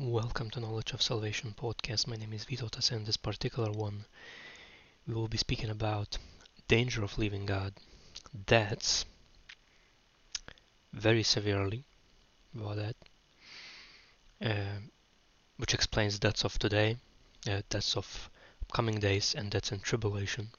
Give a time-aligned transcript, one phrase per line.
[0.00, 2.06] Welcome to Knowledge of Salvation podcast.
[2.06, 4.04] My name is Vytautas, and this particular one
[5.08, 6.18] we will be speaking about
[6.68, 7.72] danger of leaving God.
[8.46, 9.04] That's
[10.92, 11.82] very severely
[12.54, 12.96] about that,
[14.40, 14.78] uh,
[15.56, 16.98] which explains deaths of today,
[17.50, 18.30] uh, deaths of
[18.72, 20.50] coming days, and deaths in tribulation,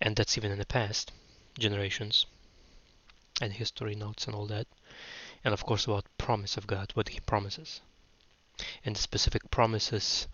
[0.00, 1.10] and that's even in the past
[1.58, 2.26] generations,
[3.40, 4.68] and history notes and all that,
[5.42, 7.80] and of course about promise of God, what He promises
[8.84, 10.28] and specific promises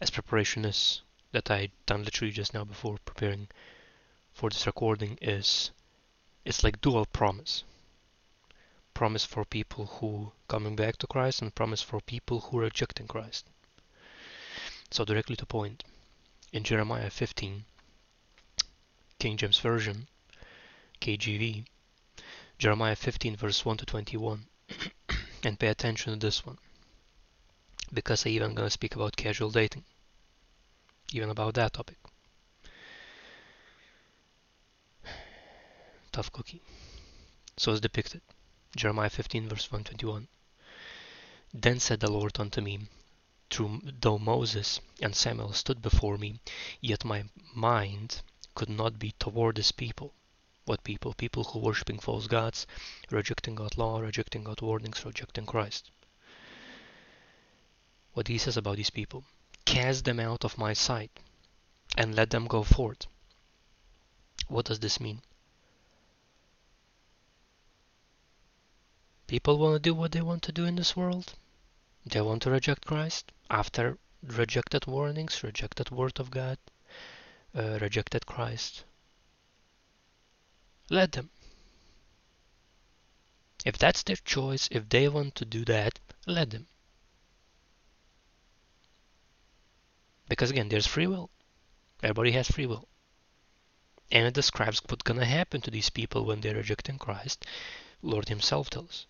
[0.00, 3.48] as preparation is that I done literally just now before preparing
[4.32, 5.70] for this recording is
[6.44, 7.64] it's like dual promise.
[8.92, 13.46] Promise for people who coming back to Christ and promise for people who rejecting Christ.
[14.90, 15.84] So directly to point
[16.52, 17.64] in Jeremiah 15
[19.18, 20.06] King James Version
[21.00, 21.64] KJV
[22.58, 24.46] Jeremiah 15 verse 1 to 21
[25.44, 26.58] and pay attention to this one.
[27.92, 29.84] Because I even gonna speak about casual dating.
[31.12, 31.98] Even about that topic.
[36.12, 36.62] Tough cookie.
[37.56, 38.22] So as depicted.
[38.76, 40.26] Jeremiah 15 verse 121
[41.52, 42.80] then said the Lord unto me
[43.48, 46.40] through though Moses and Samuel stood before me
[46.80, 48.22] yet my mind
[48.56, 50.12] could not be toward this people
[50.64, 51.12] what people?
[51.14, 52.66] People who worshipping false gods,
[53.10, 55.90] rejecting God's law, rejecting God's warnings, rejecting Christ.
[58.14, 59.24] What he says about these people
[59.64, 61.10] cast them out of my sight
[61.96, 63.06] and let them go forth.
[64.48, 65.22] What does this mean?
[69.26, 71.34] People want to do what they want to do in this world.
[72.06, 76.58] They want to reject Christ after rejected warnings, rejected word of God,
[77.54, 78.84] uh, rejected Christ,
[80.90, 81.30] let them.
[83.64, 86.66] If that's their choice, if they want to do that, let them.
[90.28, 91.30] Because again, there's free will.
[92.02, 92.88] Everybody has free will.
[94.10, 97.46] And it describes what's going to happen to these people when they're rejecting Christ.
[98.02, 99.06] Lord himself tells.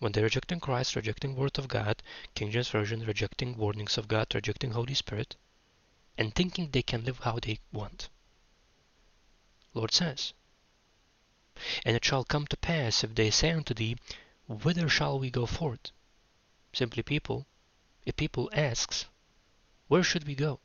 [0.00, 2.02] When they're rejecting Christ, rejecting Word of God,
[2.34, 5.36] King James Version, rejecting warnings of God, rejecting Holy Spirit,
[6.18, 8.08] and thinking they can live how they want.
[9.72, 10.32] Lord says,
[11.84, 13.96] and it shall come to pass, if they say unto thee,
[14.48, 15.92] Whither shall we go forth?
[16.72, 17.46] Simply people,
[18.04, 19.04] if people asks,
[19.86, 20.58] Where should we go?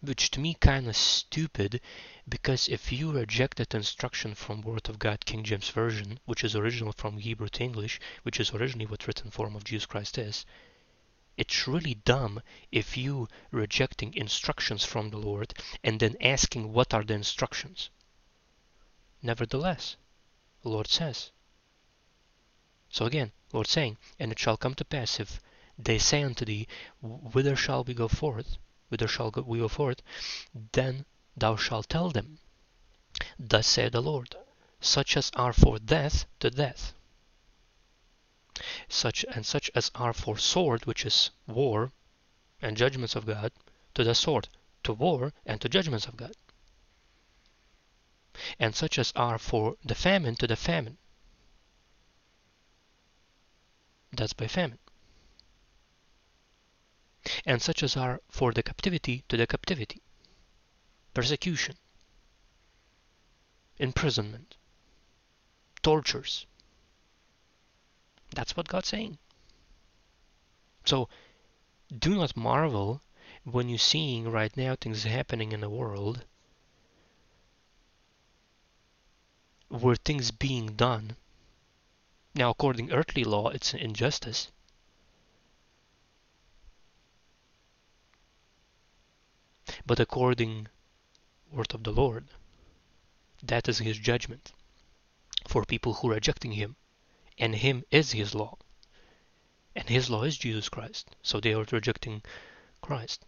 [0.00, 1.82] Which to me kinda stupid,
[2.26, 6.56] because if you reject that instruction from Word of God King James Version, which is
[6.56, 10.46] original from Hebrew to English, which is originally what written form of Jesus Christ is,
[11.36, 17.04] it's really dumb if you rejecting instructions from the Lord and then asking what are
[17.04, 17.90] the instructions.
[19.22, 19.96] Nevertheless,
[20.62, 21.30] the Lord says.
[22.90, 25.40] So again, Lord saying, and it shall come to pass if
[25.78, 26.68] they say unto thee,
[27.00, 28.58] Whither shall we go forth?
[28.88, 30.02] Whither shall we go forth?
[30.72, 31.06] Then
[31.36, 32.38] thou shalt tell them,
[33.38, 34.36] Thus saith the Lord,
[34.80, 36.92] such as are for death to death,
[38.88, 41.92] such and such as are for sword, which is war
[42.60, 43.52] and judgments of God,
[43.94, 44.48] to the sword,
[44.84, 46.34] to war and to judgments of God,
[48.58, 50.98] and such as are for the famine to the famine.
[54.12, 54.78] That's by famine.
[57.46, 60.02] And such as are for the captivity to the captivity,
[61.14, 61.76] persecution,
[63.78, 64.56] imprisonment,
[65.82, 66.46] tortures,
[68.34, 69.18] that's what God's saying.
[70.84, 71.08] So
[71.96, 73.02] do not marvel
[73.44, 76.24] when you're seeing right now things happening in the world
[79.68, 81.16] where things being done.
[82.34, 84.48] Now, according to earthly law, it's an injustice.
[89.86, 90.68] But according
[91.50, 92.28] word of the Lord,
[93.42, 94.52] that is his judgment
[95.46, 96.76] for people who are rejecting him
[97.38, 98.58] and him is his law.
[99.74, 101.16] And his law is Jesus Christ.
[101.22, 102.22] So they are rejecting
[102.80, 103.24] Christ.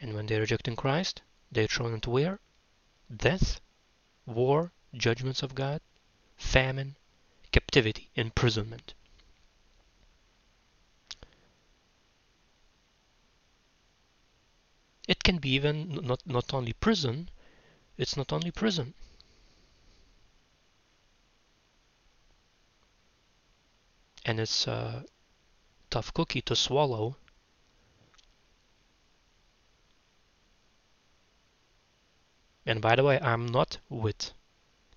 [0.00, 2.40] And when they're rejecting Christ, they're thrown into where?
[3.14, 3.60] Death,
[4.26, 5.80] war, judgments of God,
[6.36, 6.96] famine,
[7.52, 8.94] captivity, imprisonment.
[15.06, 17.28] It can be even not, not only prison,
[17.98, 18.94] it's not only prison.
[24.24, 25.04] And it's a
[25.90, 27.16] tough cookie to swallow.
[32.66, 34.32] And by the way, I'm not with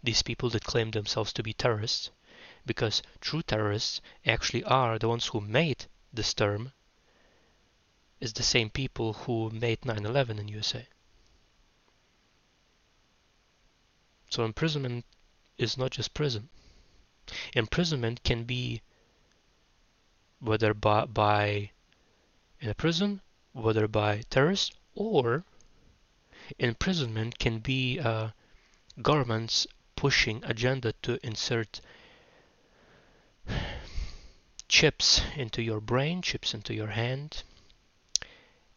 [0.01, 2.12] these people that claim themselves to be terrorists,
[2.65, 6.71] because true terrorists actually are the ones who made this term
[8.19, 10.88] is the same people who made 9-11 in USA.
[14.29, 15.06] So imprisonment
[15.57, 16.50] is not just prison.
[17.53, 18.81] Imprisonment can be
[20.39, 21.72] whether by, by
[22.60, 23.22] in a prison,
[23.54, 25.44] whether by terrorists, or
[26.60, 28.30] imprisonment can be uh,
[29.01, 31.81] governments pushing agenda to insert
[34.68, 37.44] chips into your brain, chips into your hand,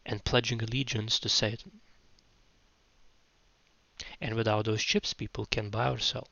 [0.05, 1.79] and pledging allegiance to Satan.
[4.19, 6.27] And without those chips, people can buy or sell.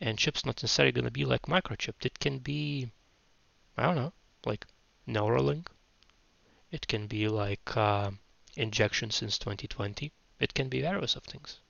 [0.00, 2.04] And chips not necessarily going to be like microchip.
[2.04, 2.90] It can be,
[3.76, 4.12] I don't know,
[4.44, 4.66] like
[5.06, 5.68] Neuralink.
[6.70, 8.10] It can be like uh,
[8.56, 10.12] injection since 2020.
[10.38, 11.60] It can be various of things.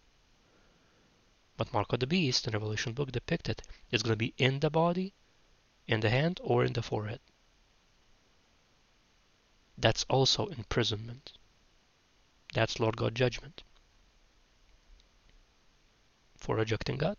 [1.56, 4.70] But Mark of the Beast in Revelation book depicted is going to be in the
[4.70, 5.14] body,
[5.87, 7.20] in the hand, or in the forehead.
[9.76, 11.32] That's also imprisonment.
[12.52, 13.62] That's Lord God judgment
[16.41, 17.17] for rejecting God.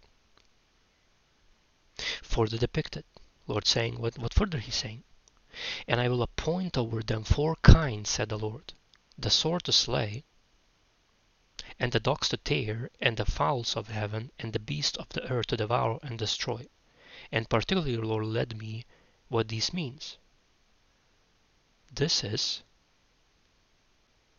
[2.24, 3.06] For the depicted,
[3.51, 5.03] Lord saying, what, what further he's saying?
[5.86, 8.71] And I will appoint over them four kinds, said the Lord,
[9.18, 10.24] the sword to slay,
[11.77, 15.30] and the dogs to tear, and the fowls of heaven, and the beasts of the
[15.30, 16.65] earth to devour and destroy.
[17.30, 18.86] And particularly Lord led me
[19.27, 20.18] what this means.
[21.92, 22.63] This is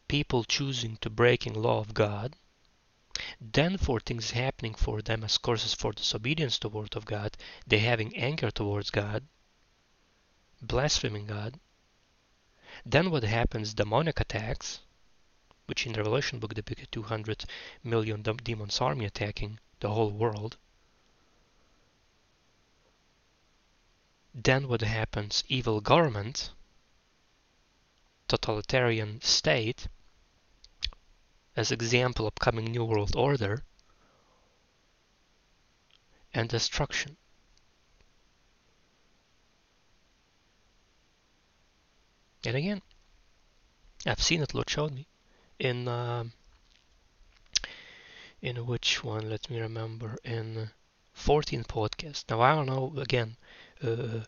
[0.09, 2.35] people choosing to breaking law of God,
[3.41, 7.37] then for things happening for them as courses for disobedience to word of God,
[7.67, 9.27] they having anger towards God,
[10.61, 11.59] blaspheming God.
[12.85, 13.75] Then what happens?
[13.75, 14.81] Demonic attacks,
[15.67, 17.45] which in the Revelation book depicted 200
[17.85, 20.57] million demons army attacking the whole world.
[24.35, 25.45] Then what happens?
[25.49, 26.51] Evil government,
[28.29, 29.89] totalitarian state,
[31.57, 33.63] as example upcoming new world order,
[36.35, 37.17] and destruction.
[42.45, 42.83] And again,
[44.07, 45.07] I've seen it, Lord showed me
[45.59, 46.25] in uh,
[48.41, 49.31] in which one?
[49.31, 50.71] Let me remember in
[51.13, 52.25] 14 podcast.
[52.29, 52.93] Now I don't know.
[53.01, 53.37] Again,
[53.83, 54.25] uh,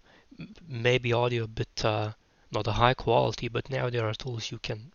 [0.68, 2.12] maybe audio a bit uh,
[2.52, 4.92] not a high quality, but now there are tools you can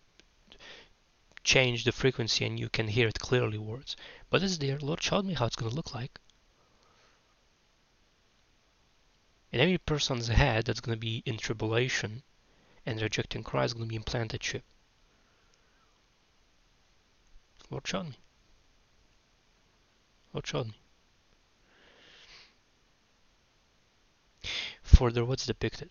[1.49, 3.95] change the frequency and you can hear it clearly words.
[4.29, 4.77] But it's there.
[4.77, 6.19] Lord showed me how it's going to look like.
[9.51, 12.21] In every person's head that's going to be in tribulation
[12.85, 14.63] and rejecting Christ is going to be implanted chip.
[17.71, 18.17] Lord showed me.
[20.33, 20.77] Lord showed me.
[24.83, 25.89] Further, what's depicted?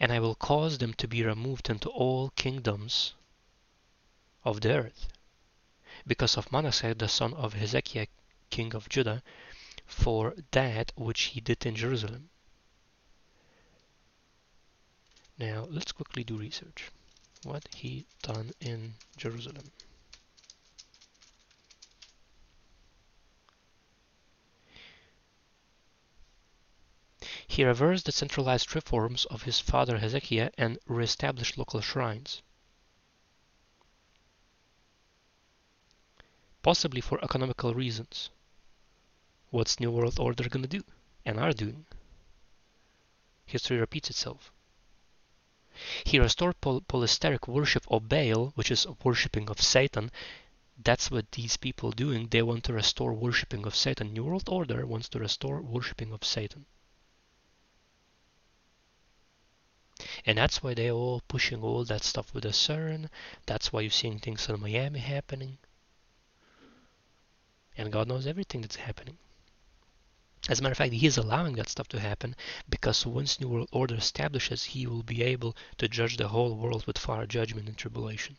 [0.00, 3.14] And I will cause them to be removed into all kingdoms
[4.44, 5.08] of the earth,
[6.06, 8.06] because of Manasseh the son of Hezekiah,
[8.48, 9.22] king of Judah,
[9.86, 12.30] for that which he did in Jerusalem.
[15.38, 16.90] Now let's quickly do research
[17.42, 19.72] what he done in Jerusalem.
[27.48, 32.42] He reversed the centralized reforms of his father Hezekiah and re-established local shrines.
[36.62, 38.30] Possibly for economical reasons.
[39.50, 40.82] What's New World Order gonna do?
[41.24, 41.86] And are doing?
[43.46, 44.50] History repeats itself.
[46.04, 50.10] He restored poly polysteric worship of Baal, which is worshipping of Satan.
[50.76, 52.26] That's what these people doing.
[52.26, 54.12] They want to restore worshipping of Satan.
[54.12, 56.66] New World Order wants to restore worshipping of Satan.
[60.24, 63.10] And that's why they're all pushing all that stuff with the CERN.
[63.44, 65.58] That's why you're seeing things in Miami happening.
[67.76, 69.18] And God knows everything that's happening.
[70.48, 72.36] As a matter of fact, he is allowing that stuff to happen
[72.68, 76.86] because once New World Order establishes, he will be able to judge the whole world
[76.86, 78.36] with fire judgment and tribulation.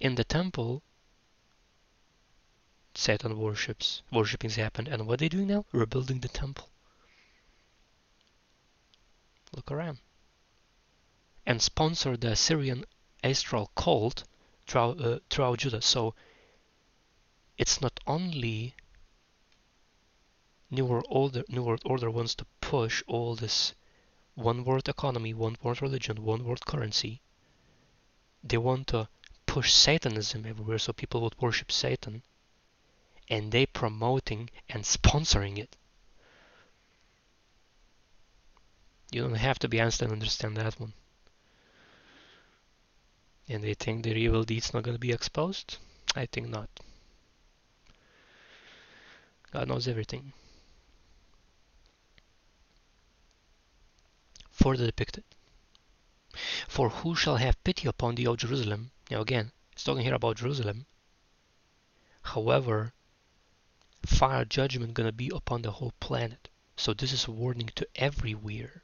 [0.00, 0.82] In the temple,
[2.96, 5.66] Satan worships, worshippings happened, and what are they doing now?
[5.72, 6.70] Rebuilding the temple.
[9.54, 9.98] Look around.
[11.44, 12.84] And sponsor the Assyrian
[13.22, 14.24] astral cult
[14.66, 15.82] throughout, uh, throughout Judah.
[15.82, 16.14] So
[17.58, 18.74] it's not only
[20.70, 23.74] New World Order, New World Order wants to push all this
[24.34, 27.22] one world economy, one world religion, one world currency.
[28.42, 29.08] They want to
[29.46, 32.22] push Satanism everywhere so people would worship Satan.
[33.28, 35.76] And they promoting and sponsoring it.
[39.10, 40.92] You don't have to be Einstein to understand that one.
[43.48, 45.78] And they think their evil deeds not going to be exposed?
[46.14, 46.68] I think not.
[49.52, 50.32] God knows everything.
[54.50, 55.24] Further depicted.
[56.68, 58.90] For who shall have pity upon thee, O Jerusalem?
[59.10, 60.86] Now again, it's talking here about Jerusalem.
[62.22, 62.92] However,
[64.06, 66.48] fire judgment gonna be upon the whole planet.
[66.76, 68.82] So this is a warning to everywhere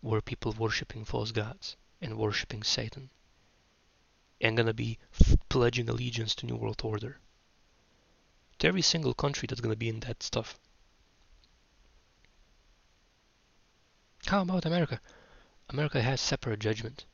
[0.00, 3.10] where people worshiping false gods and worshiping Satan
[4.40, 4.98] and gonna be
[5.48, 7.18] pledging allegiance to New World Order.
[8.58, 10.58] To every single country that's gonna be in that stuff.
[14.26, 15.00] How about America?
[15.68, 17.04] America has separate judgment.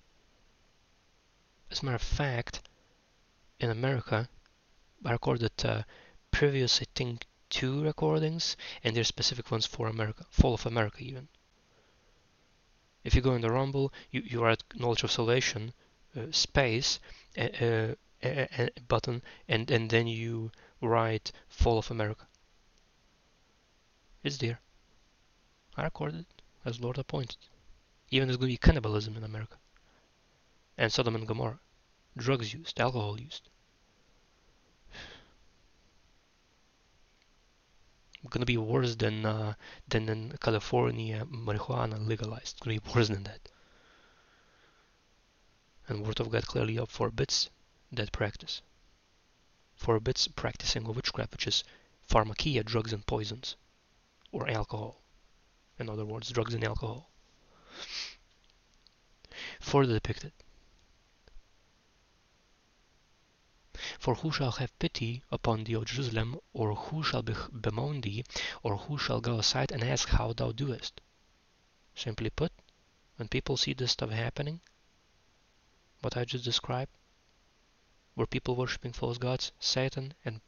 [1.70, 2.62] As a matter of fact,
[3.60, 4.28] in America,
[5.04, 5.82] I recorded uh,
[6.30, 11.28] previous, I think, two recordings, and they're specific ones for America, Fall of America even.
[13.04, 15.72] If you go in the Rumble, you, you are at Knowledge of Salvation,
[16.16, 17.00] uh, space,
[17.36, 22.26] uh, uh, button, and, and then you write Fall of America.
[24.22, 24.60] It's there.
[25.76, 26.26] I recorded
[26.64, 27.38] as Lord appointed.
[28.10, 29.56] Even there's going to be cannibalism in America.
[30.76, 31.60] And Sodom and Gomorrah.
[32.16, 33.48] Drugs used, alcohol used.
[38.32, 39.54] To be worse than uh,
[39.86, 42.54] than in California marijuana legalized.
[42.54, 43.48] It's to be worse than that.
[45.86, 47.48] And Word of God clearly forbids
[47.92, 48.60] that practice.
[49.76, 51.64] Forbids practicing of witchcraft, which is
[52.08, 53.56] pharmakeia, drugs and poisons,
[54.32, 55.00] or alcohol.
[55.78, 57.08] In other words, drugs and alcohol.
[59.60, 60.32] Further depicted.
[64.00, 68.24] For who shall have pity upon thee, O Jerusalem, or who shall bemoan thee,
[68.64, 71.00] or who shall go aside and ask how thou doest?
[71.94, 72.50] Simply put,
[73.14, 74.60] when people see this stuff happening,
[76.00, 76.90] what I just described,
[78.14, 80.40] where people worshipping false gods, Satan, and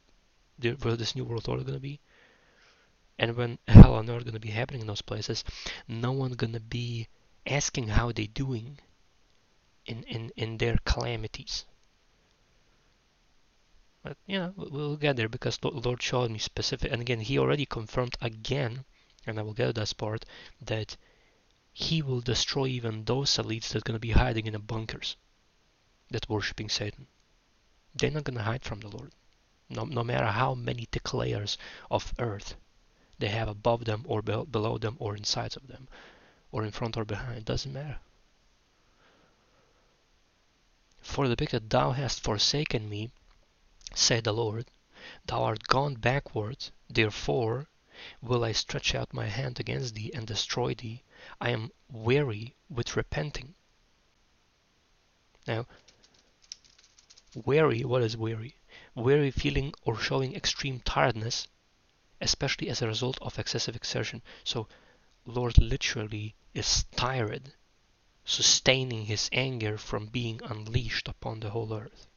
[0.59, 2.01] where this new world order going to be,
[3.17, 5.45] and when hell on earth going to be happening in those places,
[5.87, 7.07] no one going to be
[7.45, 8.79] asking how they doing
[9.85, 11.65] in, in, in their calamities.
[14.03, 17.67] But, you know, we'll get there because Lord showed me specific, and again, he already
[17.67, 18.83] confirmed again,
[19.27, 20.25] and I will get to that part,
[20.59, 20.97] that
[21.71, 25.15] he will destroy even those elites that are going to be hiding in the bunkers
[26.09, 27.07] that worshipping Satan.
[27.93, 29.11] They're not going to hide from the Lord.
[29.69, 31.57] No, no matter how many thick layers
[31.89, 32.55] of earth
[33.19, 35.87] they have above them or be below them or inside of them
[36.51, 37.99] or in front or behind, doesn't matter.
[41.01, 43.11] For the that thou hast forsaken me,
[43.93, 44.71] said the Lord,
[45.25, 47.67] thou art gone backward, therefore
[48.21, 51.03] will I stretch out my hand against thee and destroy thee.
[51.41, 53.53] I am weary with repenting.
[55.45, 55.67] Now,
[57.35, 58.55] weary, what is weary?
[58.95, 61.49] Weary feeling or showing extreme tiredness,
[62.21, 64.21] especially as a result of excessive exertion.
[64.45, 64.69] So,
[65.25, 67.53] Lord literally is tired,
[68.23, 72.07] sustaining his anger from being unleashed upon the whole earth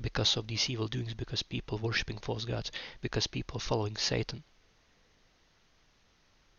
[0.00, 2.70] because of these evil doings, because people worshipping false gods,
[3.00, 4.42] because people following Satan.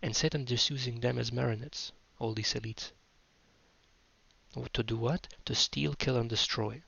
[0.02, 2.92] And Satan just using them as marionettes, all these elites.
[4.74, 5.28] To do what?
[5.46, 6.82] To steal, kill, and destroy.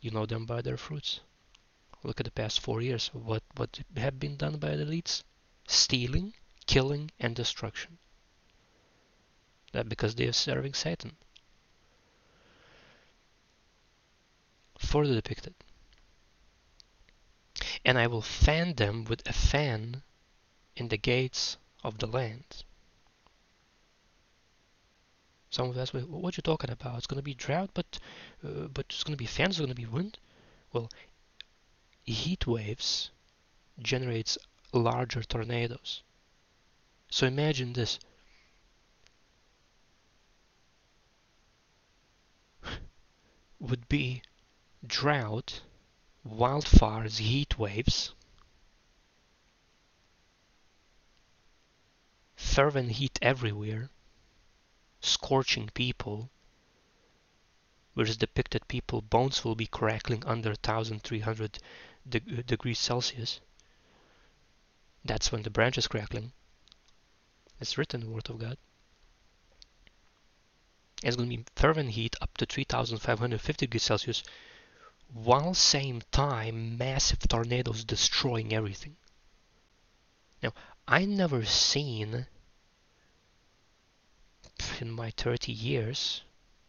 [0.00, 1.20] You know them by their fruits.
[2.02, 3.08] Look at the past four years.
[3.12, 5.22] What what have been done by the elites?
[5.68, 6.32] Stealing,
[6.66, 7.98] killing, and destruction.
[9.72, 11.16] That because they are serving Satan.
[14.80, 15.54] Further depicted.
[17.84, 20.02] And I will fan them with a fan
[20.74, 22.64] in the gates of the land.
[25.50, 26.98] Some of us, what you talking about?
[26.98, 27.98] It's going to be drought, but
[28.44, 29.50] uh, but it's going to be fans.
[29.50, 30.18] It's going to be wind.
[30.72, 30.90] Well,
[32.04, 33.10] heat waves
[33.78, 34.38] generates
[34.72, 36.02] larger tornadoes.
[37.10, 37.98] So imagine this.
[43.60, 44.22] would be
[44.86, 45.60] drought,
[46.26, 48.14] wildfires, heat waves,
[52.34, 53.90] fervent heat everywhere,
[55.00, 56.30] scorching people,
[57.94, 61.58] whereas depicted people bones will be crackling under 1300
[62.08, 63.40] degrees Celsius.
[65.04, 66.32] That's when the branch is crackling.
[67.60, 68.58] It's written in the Word of God.
[71.02, 74.22] It's going to be fervent heat up to 3,550 degrees Celsius,
[75.12, 78.96] while same time massive tornadoes destroying everything.
[80.42, 80.52] Now,
[80.86, 82.26] I never seen
[84.80, 86.22] in my 30 years,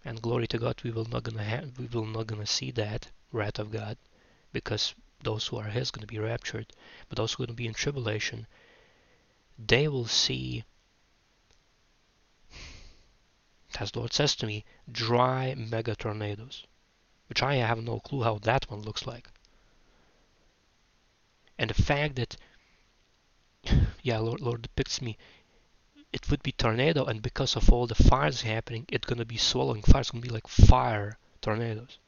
[0.03, 3.07] and glory to God, we will not gonna have, we will not gonna see that
[3.31, 3.97] wrath of God,
[4.51, 4.93] because
[5.23, 6.73] those who are His gonna be raptured,
[7.09, 8.47] but those who gonna be in tribulation,
[9.57, 10.63] they will see
[13.79, 16.65] as the Lord says to me, dry mega tornadoes,
[17.31, 19.25] which I have no clue how that one looks like.
[21.57, 22.35] And the fact that,
[24.03, 25.17] yeah, Lord, Lord depicts me,
[26.11, 29.81] it would be tornado, and because of all the fires happening, it's gonna be swallowing
[29.81, 30.01] fire.
[30.01, 31.99] It's gonna be like fire tornadoes.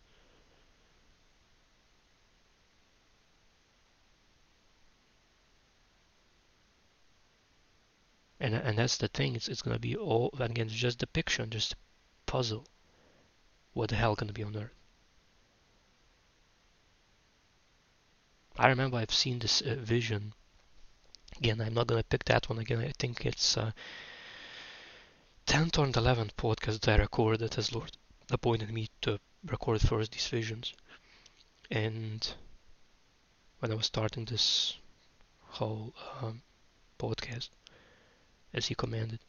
[8.42, 11.76] and and that's the thing it's, it's gonna be all again just depiction just
[12.26, 12.66] puzzle
[13.72, 14.83] what the hell gonna be on earth
[18.58, 20.34] I remember I've seen this uh, vision
[21.38, 23.72] again I'm not gonna pick that one again I think it's uh,
[25.48, 27.92] 10th or 11th podcast that I recorded has Lord
[28.32, 30.74] appointed me to record first these visions
[31.72, 32.34] and
[33.60, 34.78] when I was starting this
[35.40, 36.42] whole um,
[37.00, 37.50] podcast
[38.54, 39.20] as he commanded.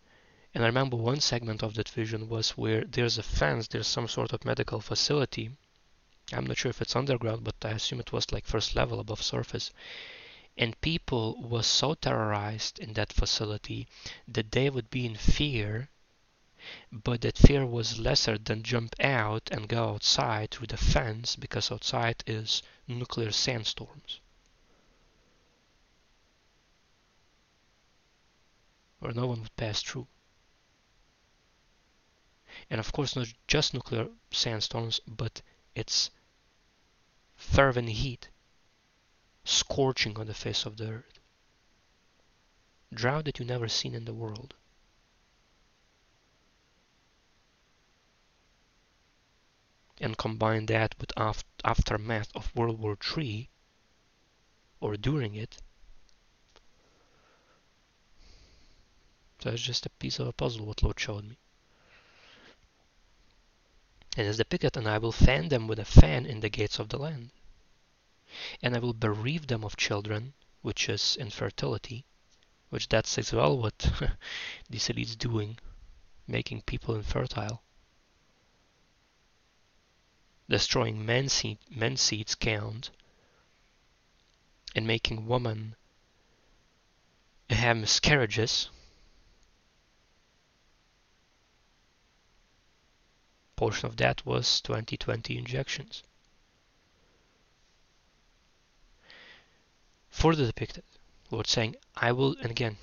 [0.54, 4.08] And I remember one segment of that vision was where there's a fence, there's some
[4.08, 5.50] sort of medical facility.
[6.32, 9.22] I'm not sure if it's underground, but I assume it was like first level above
[9.22, 9.70] surface.
[10.56, 13.86] And people was so terrorized in that facility
[14.28, 15.90] that they would be in fear,
[16.90, 21.70] but that fear was lesser than jump out and go outside through the fence because
[21.70, 24.20] outside is nuclear sandstorms.
[29.04, 30.06] where no one would pass through.
[32.70, 35.42] And of course, not just nuclear sandstorms, but
[35.74, 36.10] it's
[37.36, 38.28] fervent heat,
[39.44, 41.18] scorching on the face of the earth.
[42.92, 44.54] Drought that you never seen in the world.
[50.00, 51.12] And combine that with
[51.64, 53.48] aftermath of World War III,
[54.80, 55.62] or during it,
[59.44, 61.36] So it's just a piece of a puzzle what Lord showed me.
[64.16, 66.88] And as depicted, and I will fan them with a fan in the gates of
[66.88, 67.30] the land.
[68.62, 72.04] And I will bereave them of children, which is infertility,
[72.70, 73.90] which that's as well what
[74.70, 75.58] this elite's doing,
[76.28, 77.62] making people infertile.
[80.48, 82.90] Destroying men's, seed, men's seeds count,
[84.76, 85.74] and making women
[87.50, 88.70] have miscarriages,
[93.64, 96.02] portion of that was 2020 injections.
[100.10, 100.84] Further depicted,
[101.30, 102.76] Lord saying, I will, and again,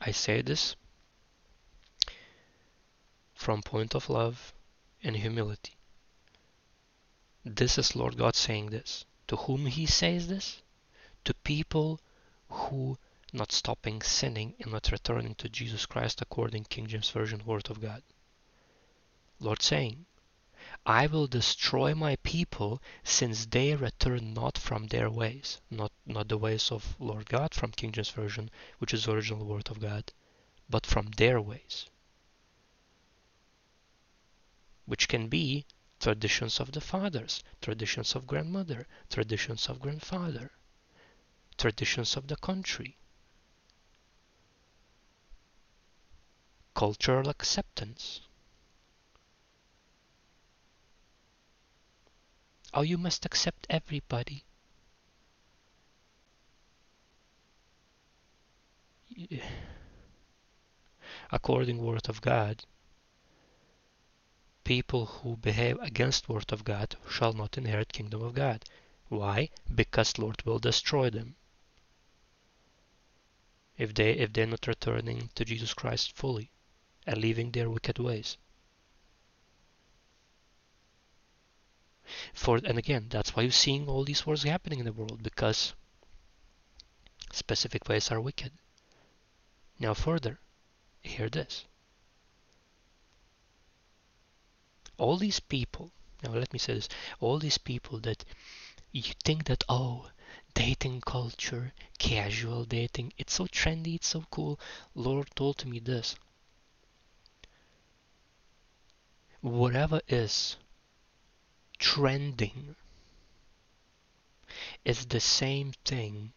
[0.00, 0.76] I say this
[3.34, 4.54] from point of love
[5.02, 5.74] and humility.
[7.44, 9.04] This is Lord God saying this.
[9.28, 10.62] To whom he says this?
[11.26, 12.00] To people
[12.48, 12.96] who
[13.30, 17.82] not stopping sinning and not returning to Jesus Christ according King James Version Word of
[17.82, 18.02] God.
[19.42, 20.06] Lord saying,
[20.86, 26.38] I will destroy my people since they return not from their ways, not, not the
[26.38, 30.12] ways of Lord God from King James Version, which is the original word of God,
[30.70, 31.90] but from their ways.
[34.86, 35.66] Which can be
[35.98, 40.52] traditions of the fathers, traditions of grandmother, traditions of grandfather,
[41.58, 42.96] traditions of the country,
[46.74, 48.20] cultural acceptance.
[52.74, 54.44] Oh, you must accept everybody.
[61.30, 62.64] According word of God,
[64.64, 68.64] people who behave against word of God shall not inherit kingdom of God.
[69.08, 69.50] Why?
[69.74, 71.36] Because Lord will destroy them.
[73.76, 76.50] If they if they're not returning to Jesus Christ fully
[77.06, 78.38] and leaving their wicked ways.
[82.34, 85.74] For and again, that's why you're seeing all these wars happening in the world because
[87.32, 88.52] specific ways are wicked.
[89.78, 90.38] Now further,
[91.00, 91.64] hear this.
[94.98, 95.90] All these people,
[96.22, 96.88] now let me say this,
[97.20, 98.24] all these people that
[98.92, 100.10] you think that oh,
[100.54, 103.12] dating culture, casual dating.
[103.16, 104.60] It's so trendy, it's so cool.
[104.94, 106.14] Lord told me this.
[109.40, 110.56] Whatever is
[111.82, 112.76] trending
[114.84, 116.32] is the same thing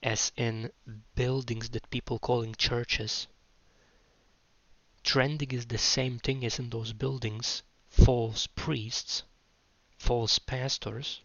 [0.00, 0.70] as in
[1.16, 3.26] buildings that people calling churches.
[5.02, 9.24] Trending is the same thing as in those buildings false priests,
[9.98, 11.20] false pastors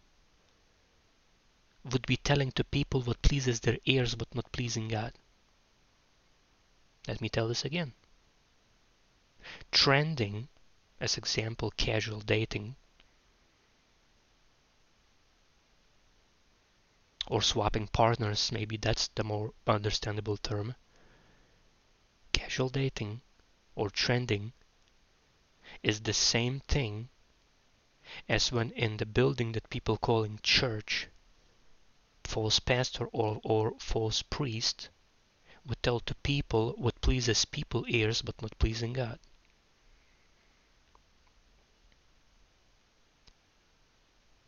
[1.84, 5.12] would be telling to people what pleases their ears but not pleasing God.
[7.06, 7.92] Let me tell this again.
[9.70, 10.48] Trending,
[11.00, 12.74] as example, casual dating,
[17.30, 20.74] or swapping partners, maybe that's the more understandable term.
[22.32, 23.20] Casual dating
[23.74, 24.52] or trending
[25.82, 27.08] is the same thing
[28.28, 31.08] as when in the building that people calling church,
[32.24, 34.88] false pastor or, or false priest
[35.66, 39.18] would tell to people what pleases people ears but not pleasing God.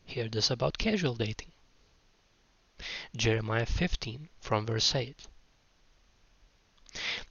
[0.07, 1.53] Hear this about casual dating.
[3.17, 5.27] Jeremiah 15 from verse 8.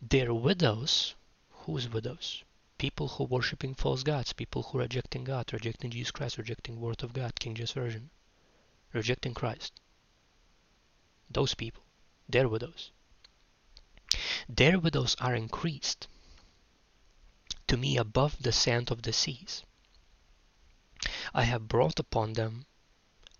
[0.02, 1.16] Their widows,
[1.50, 2.44] whose widows?
[2.78, 7.14] People who worshiping false gods, people who rejecting God, rejecting Jesus Christ, rejecting Word of
[7.14, 8.10] God, King James Version,
[8.94, 9.80] rejecting Christ.
[11.30, 11.84] Those people,
[12.28, 12.92] their widows.
[14.48, 16.08] Their widows are increased
[17.68, 19.64] to me above the sand of the seas.
[21.34, 22.66] I have brought upon them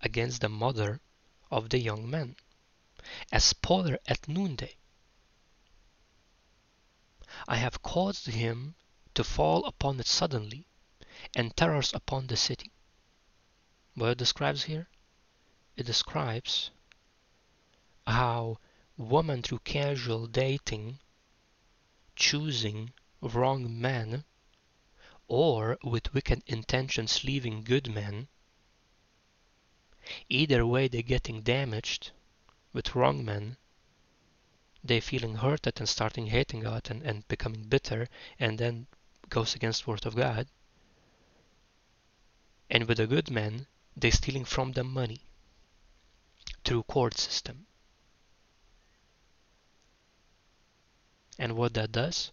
[0.02, 1.00] against the mother
[1.50, 2.36] of the young men,
[3.32, 4.76] a spoiler at noonday.
[7.48, 8.74] I have caused him
[9.14, 10.66] to fall upon it suddenly,
[11.34, 12.72] and terrors upon the city.
[13.94, 14.88] What it describes here?
[15.76, 16.70] It describes
[18.06, 18.58] how
[18.96, 21.00] women through casual dating,
[22.16, 24.24] choosing wrong men,
[25.28, 28.28] or with wicked intentions leaving good men,
[30.28, 32.10] either way they're getting damaged
[32.72, 33.56] with wrong men,
[34.82, 38.08] they feeling hurted and starting hating God and, and becoming bitter
[38.38, 38.86] and then
[39.28, 40.46] goes against word of God.
[42.70, 45.20] And with a good man, they stealing from them money
[46.64, 47.66] through court system.
[51.38, 52.32] And what that does,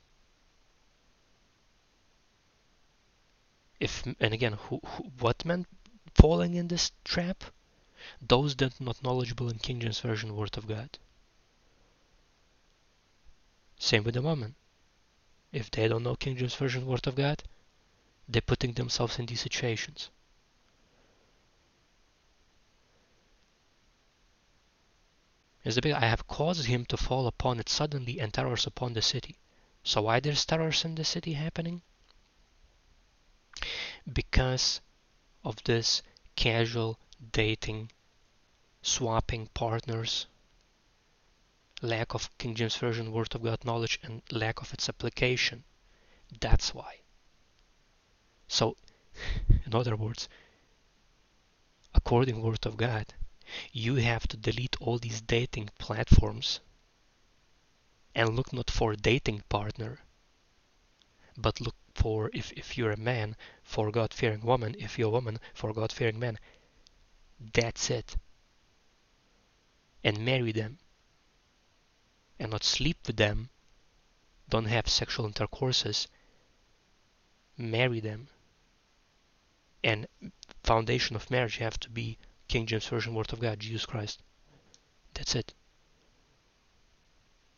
[3.79, 5.65] if and again, who, who what men
[6.13, 7.43] falling in this trap?
[8.21, 10.97] Those that not knowledgeable in King James Version Word of God.
[13.79, 14.55] Same with the woman.
[15.51, 17.43] If they don't know King James Version Word of God,
[18.27, 20.09] they're putting themselves in these situations.
[25.63, 28.93] Is the big I have caused him to fall upon it suddenly and terrors upon
[28.93, 29.37] the city.
[29.83, 31.81] So why there's terrors in the city happening?
[34.11, 34.81] Because
[35.43, 36.01] of this
[36.35, 36.97] casual
[37.31, 37.91] dating,
[38.87, 40.27] swapping partners,
[41.81, 45.65] lack of King James Version Word of God knowledge and lack of its application.
[46.39, 47.01] That's why.
[48.47, 48.77] So,
[49.65, 50.29] in other words,
[51.93, 53.13] according Word of God,
[53.73, 56.61] you have to delete all these dating platforms
[58.15, 59.99] and look not for a dating partner,
[61.37, 65.11] but look for, if, if you're a man, for God fearing woman, if you're a
[65.11, 66.39] woman, for God fearing man.
[67.53, 68.15] That's it.
[70.07, 70.77] And marry them
[72.39, 73.49] and not sleep with them,
[74.47, 76.07] don't have sexual intercourses,
[77.57, 78.29] marry them.
[79.83, 80.07] And
[80.63, 82.17] foundation of marriage have to be
[82.47, 84.23] King James Version Word of God, Jesus Christ.
[85.13, 85.53] That's it.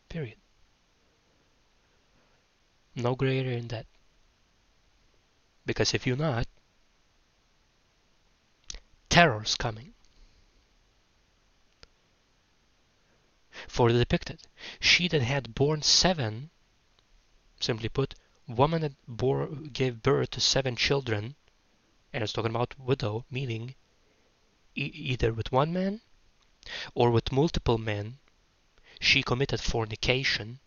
[0.08, 0.38] Period.
[2.96, 3.86] No greater in that.
[5.64, 6.48] Because if you're not,
[9.08, 9.94] terror's coming.
[13.68, 14.40] For the depicted,
[14.80, 16.50] she that had borne seven,
[17.60, 18.14] simply put,
[18.46, 21.34] woman that bore, gave birth to seven children,
[22.12, 23.74] and it's talking about widow, meaning
[24.74, 26.00] e either with one man
[26.94, 28.18] or with multiple men,
[29.00, 30.60] she committed fornication.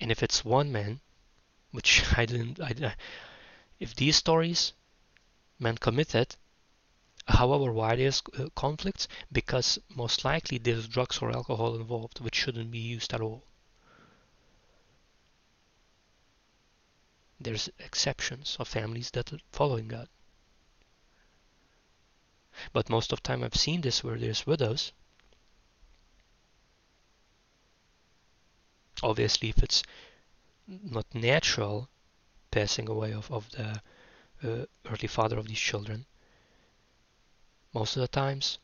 [0.00, 1.00] And if it's one man,
[1.70, 2.96] which I didn't, I,
[3.80, 4.72] if these stories
[5.58, 6.36] men committed,
[7.28, 12.70] however why there's uh, conflicts, because most likely there's drugs or alcohol involved, which shouldn't
[12.70, 13.44] be used at all.
[17.40, 20.08] There's exceptions of families that are following God.
[22.72, 24.92] But most of the time I've seen this where there's widows.
[29.02, 29.84] Obviously, if it's
[30.66, 31.88] not natural
[32.50, 33.80] passing away of, of the
[34.42, 36.06] uh, earthly father of these children,
[37.72, 38.58] most of the times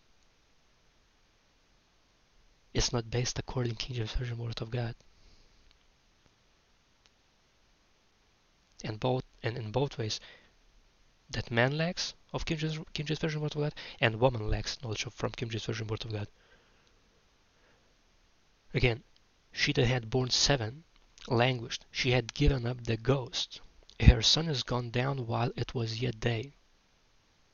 [2.72, 4.94] it's not based according to King James Version Word of God.
[8.82, 10.20] And both and in both ways,
[11.30, 14.82] that man lacks of King James, King James Version Word of God, and woman lacks
[14.82, 16.28] knowledge of, from King James Version Word of God.
[18.74, 19.04] Again,
[19.52, 20.82] she that had borne seven
[21.28, 23.60] languished, she had given up the ghost.
[24.00, 26.54] Her sun is gone down while it was yet day.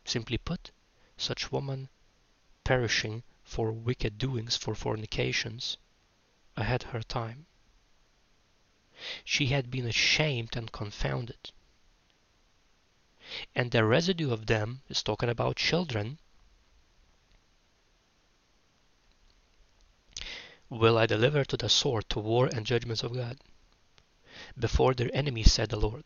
[0.07, 0.71] Simply put,
[1.21, 1.89] such woman
[2.65, 5.77] perishing for wicked doings, for fornications,
[6.57, 7.47] ahead her time.
[9.25, 11.53] She had been ashamed and confounded.
[13.55, 16.19] And the residue of them is talking about children.
[20.69, 23.39] Will I deliver to the sword, to war and judgments of God?
[24.59, 26.05] Before their enemies, said the Lord.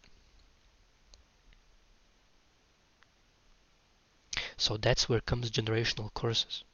[4.57, 6.65] So that's where comes generational curses.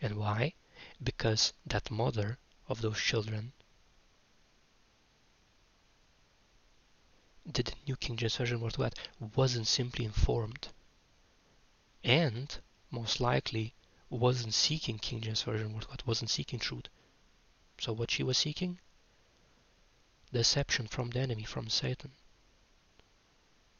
[0.00, 0.54] And why?
[1.02, 3.52] Because that mother of those children
[7.46, 8.94] the New King James Version word God
[9.36, 10.68] wasn't simply informed
[12.02, 12.58] and
[12.90, 13.74] most likely
[14.08, 16.88] wasn't seeking King James Version word God wasn't seeking truth.
[17.78, 18.78] So what she was seeking?
[20.32, 22.12] Deception from the enemy, from Satan.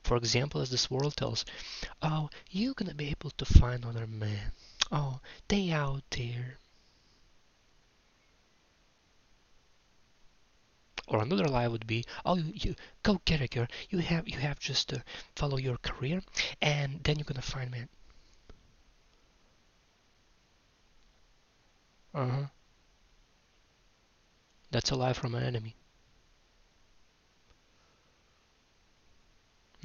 [0.04, 1.46] For example, as this world tells,
[2.02, 4.52] oh, you're gonna be able to find another man.
[4.92, 6.58] Oh, they out there.
[11.08, 13.66] Or another lie would be, oh, you, you go get a girl.
[13.88, 15.02] You have you have just to
[15.36, 16.22] follow your career,
[16.60, 17.88] and then you're gonna find man.
[22.14, 22.46] Uh huh.
[24.70, 25.76] That's a lie from an enemy.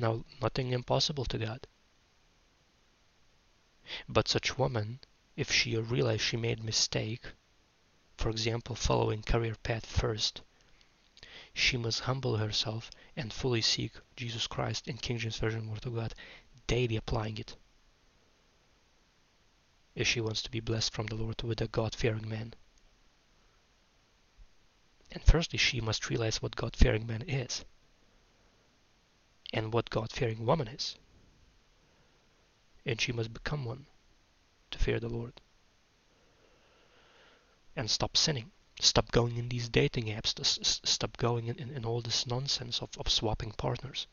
[0.01, 1.67] Now, nothing impossible to God.
[4.07, 5.01] But such woman,
[5.35, 7.33] if she realized she made mistake,
[8.15, 10.41] for example, following career path first,
[11.53, 15.95] she must humble herself and fully seek Jesus Christ in King James Version Word of
[15.95, 16.15] God,
[16.65, 17.57] daily applying it.
[19.95, 22.53] If she wants to be blessed from the Lord with a God-fearing man.
[25.11, 27.65] And firstly, she must realize what God-fearing man is
[29.53, 30.95] and what God-fearing woman is.
[32.85, 33.87] And she must become one
[34.71, 35.41] to fear the Lord.
[37.75, 38.51] And stop sinning.
[38.79, 40.33] Stop going in these dating apps.
[40.85, 44.07] Stop going in, in, in all this nonsense of, of swapping partners.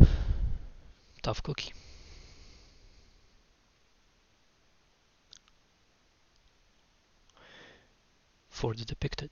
[1.22, 1.72] Tough cookie.
[8.60, 9.30] The depicted.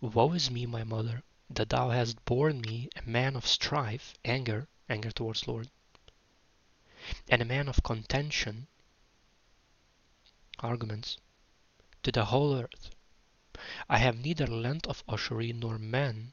[0.00, 4.66] Woe is me, my mother, that thou hast borne me a man of strife, anger,
[4.88, 5.70] anger towards Lord,
[7.28, 8.66] and a man of contention,
[10.58, 11.16] arguments,
[12.02, 12.90] to the whole earth.
[13.88, 16.32] I have neither lent of usury, nor men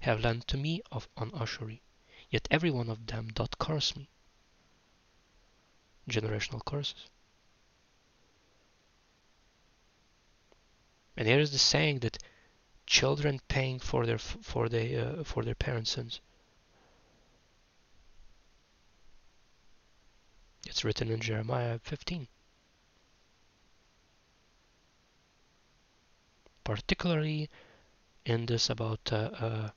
[0.00, 1.30] have lent to me of on
[2.28, 4.10] yet every one of them doth curse me.
[6.06, 7.08] Generational curses.
[11.22, 12.18] And here is the saying that
[12.84, 16.20] children paying for their for the uh, for their parents' sins.
[20.66, 22.26] It's written in Jeremiah 15.
[26.64, 27.48] Particularly
[28.24, 29.70] in this about uh, uh,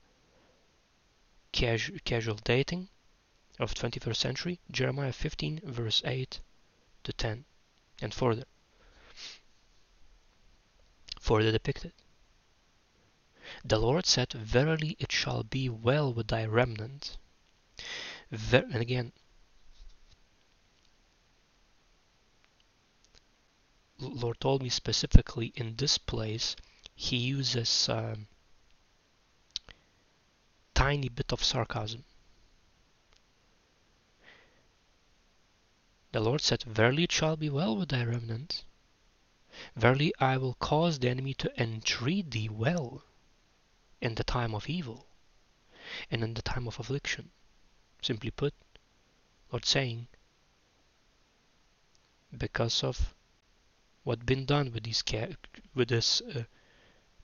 [1.52, 2.88] casu casual dating
[3.60, 6.40] of 21st century, Jeremiah 15 verse 8
[7.04, 7.44] to 10
[8.02, 8.46] and further
[11.26, 11.92] for the depicted.
[13.64, 17.16] The Lord said, Verily it shall be well with thy remnant.
[18.30, 19.12] Ver and again,
[23.98, 26.54] Lord told me specifically in this place,
[26.94, 28.28] he uses um,
[30.74, 32.04] tiny bit of sarcasm.
[36.12, 38.62] The Lord said, Verily it shall be well with thy remnant.
[39.74, 43.02] Verily I will cause the enemy to entreat thee well
[44.02, 45.06] in the time of evil.
[46.10, 47.30] and in the time of affliction.
[48.02, 48.52] Simply put,
[49.50, 50.08] Lord saying,
[52.36, 53.14] because of
[54.04, 55.02] what been done with these
[55.74, 56.44] with this uh,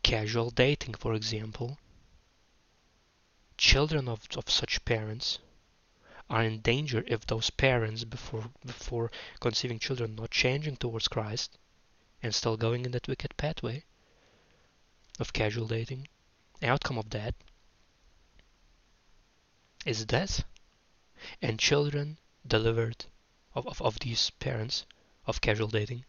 [0.02, 1.78] casual dating, for example,
[3.58, 5.38] children of, of such parents
[6.30, 11.58] are in danger if those parents before before conceiving children not changing towards Christ
[12.22, 13.84] and still going in that wicked pathway
[15.18, 16.08] of casual dating.
[16.60, 17.34] The outcome of that
[19.84, 20.44] is death
[21.40, 23.06] and children delivered
[23.54, 24.84] of, of, of these parents
[25.26, 26.04] of casual dating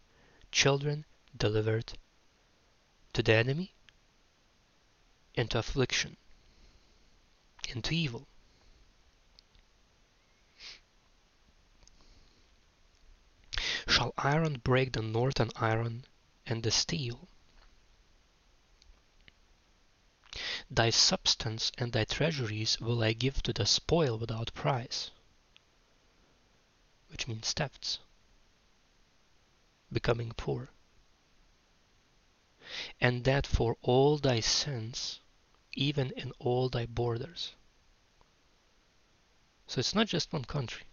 [0.52, 1.04] children
[1.36, 1.92] delivered
[3.12, 3.74] to the enemy
[5.34, 6.16] into affliction
[7.68, 8.28] into evil
[13.86, 16.04] shall iron break the northern iron
[16.46, 17.28] and the steel.
[20.70, 25.10] Thy substance and thy treasuries will I give to the spoil without price,
[27.08, 27.98] which means thefts,
[29.92, 30.70] becoming poor,
[33.00, 35.20] and that for all thy sins,
[35.74, 37.52] even in all thy borders.
[39.66, 40.84] So it's not just one country,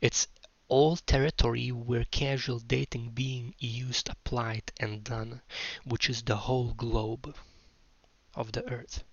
[0.00, 0.28] it's
[0.68, 5.42] all territory where casual dating being used, applied, and done,
[5.84, 7.36] which is the whole globe
[8.34, 9.04] of the earth.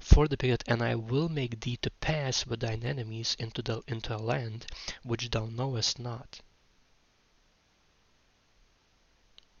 [0.00, 3.82] For the period, and I will make thee to pass with thine enemies into the
[3.86, 4.66] into a land
[5.02, 6.40] which thou knowest not,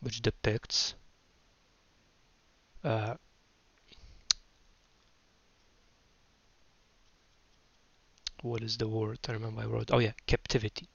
[0.00, 0.94] which depicts
[2.82, 3.16] uh,
[8.42, 9.18] what is the word?
[9.28, 9.90] I remember I wrote.
[9.92, 10.88] Oh yeah, captivity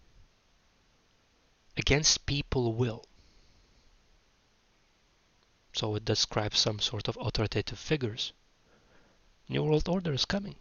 [1.77, 3.03] against people will.
[5.73, 8.31] So it describes some sort of authoritative figures.
[9.49, 10.55] New World Order is coming.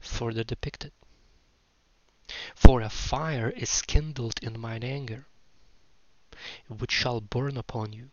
[0.00, 0.92] Further depicted.
[2.54, 5.26] For a fire is kindled in mine anger,
[6.68, 8.10] which shall burn upon you.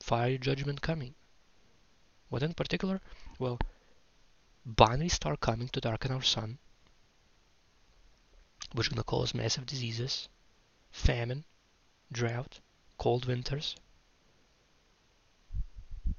[0.00, 1.14] Fire judgment coming.
[2.32, 3.02] What in particular?
[3.38, 3.58] Well,
[4.64, 6.56] binary star coming to darken our sun,
[8.72, 10.30] which is going to cause massive diseases,
[10.90, 11.44] famine,
[12.10, 12.60] drought,
[12.96, 13.76] cold winters.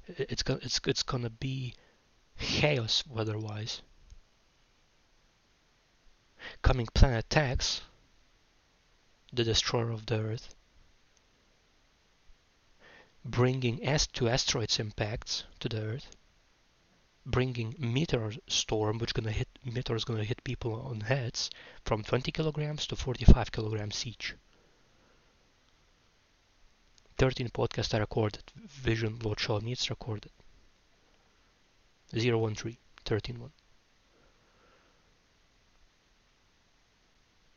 [0.06, 1.74] It's gonna it's it's gonna be
[2.38, 3.82] chaos weather-wise.
[6.62, 7.80] Coming planet X,
[9.32, 10.54] the destroyer of the Earth,
[13.24, 16.16] bringing S to asteroids impacts to the Earth
[17.26, 21.50] bringing meteor storm, which gonna hit meteor is gonna hit people on heads
[21.84, 24.34] from 20 kilograms to 45 kilograms each.
[27.16, 28.42] 13 podcasts are recorded.
[28.56, 30.32] Vision Show me it's recorded.
[32.12, 33.52] 013, 13 one.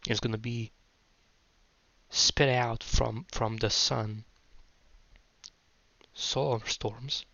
[0.08, 0.72] It's gonna be
[2.10, 4.24] spit out from from the sun
[6.18, 7.26] solar storms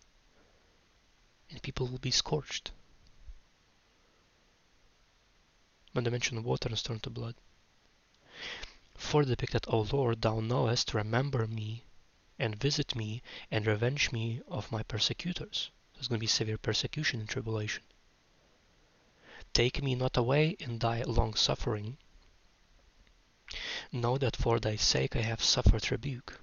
[1.48, 2.70] and people will be scorched.
[5.92, 7.34] When they mention water is turned to blood.
[8.94, 11.84] For the depicted, O Lord, thou knowest, remember me
[12.38, 15.70] and visit me and revenge me of my persecutors.
[15.94, 17.84] There's going to be severe persecution and tribulation.
[19.54, 21.96] Take me not away in thy long suffering.
[23.92, 26.40] Know that for thy sake I have suffered rebuke.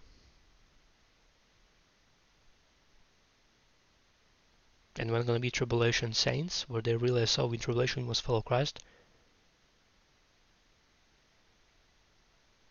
[4.97, 8.41] And when going to be tribulation saints, where they realize, oh, in tribulation must follow
[8.41, 8.79] Christ,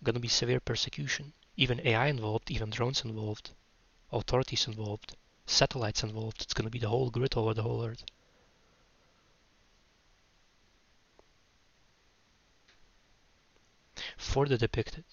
[0.02, 1.32] going to be severe persecution.
[1.56, 3.50] Even AI involved, even drones involved,
[4.12, 6.42] authorities involved, satellites involved.
[6.42, 8.04] It's going to be the whole grid over the whole earth.
[14.16, 15.04] Further depicted,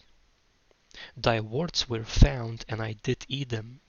[1.16, 3.82] Thy words were found, and I did eat them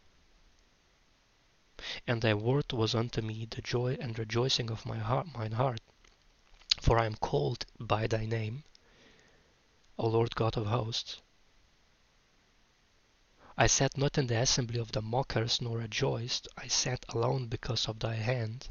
[2.06, 5.80] and thy word was unto me the joy and rejoicing of my heart, mine heart.
[6.80, 8.64] For I am called by thy name,
[9.96, 11.20] O Lord God of hosts.
[13.56, 16.46] I sat not in the assembly of the mockers, nor rejoiced.
[16.56, 18.68] I sat alone because of thy hand.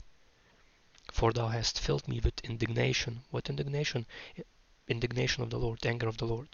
[1.11, 3.23] For thou hast filled me with indignation.
[3.29, 4.05] What indignation?
[4.87, 6.49] Indignation of the Lord, anger of the Lord.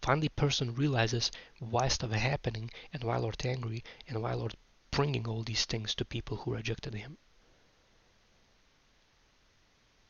[0.00, 4.56] Finally, person realizes why stuff happening and why Lord angry and why Lord
[4.96, 7.18] bringing all these things to people who rejected him.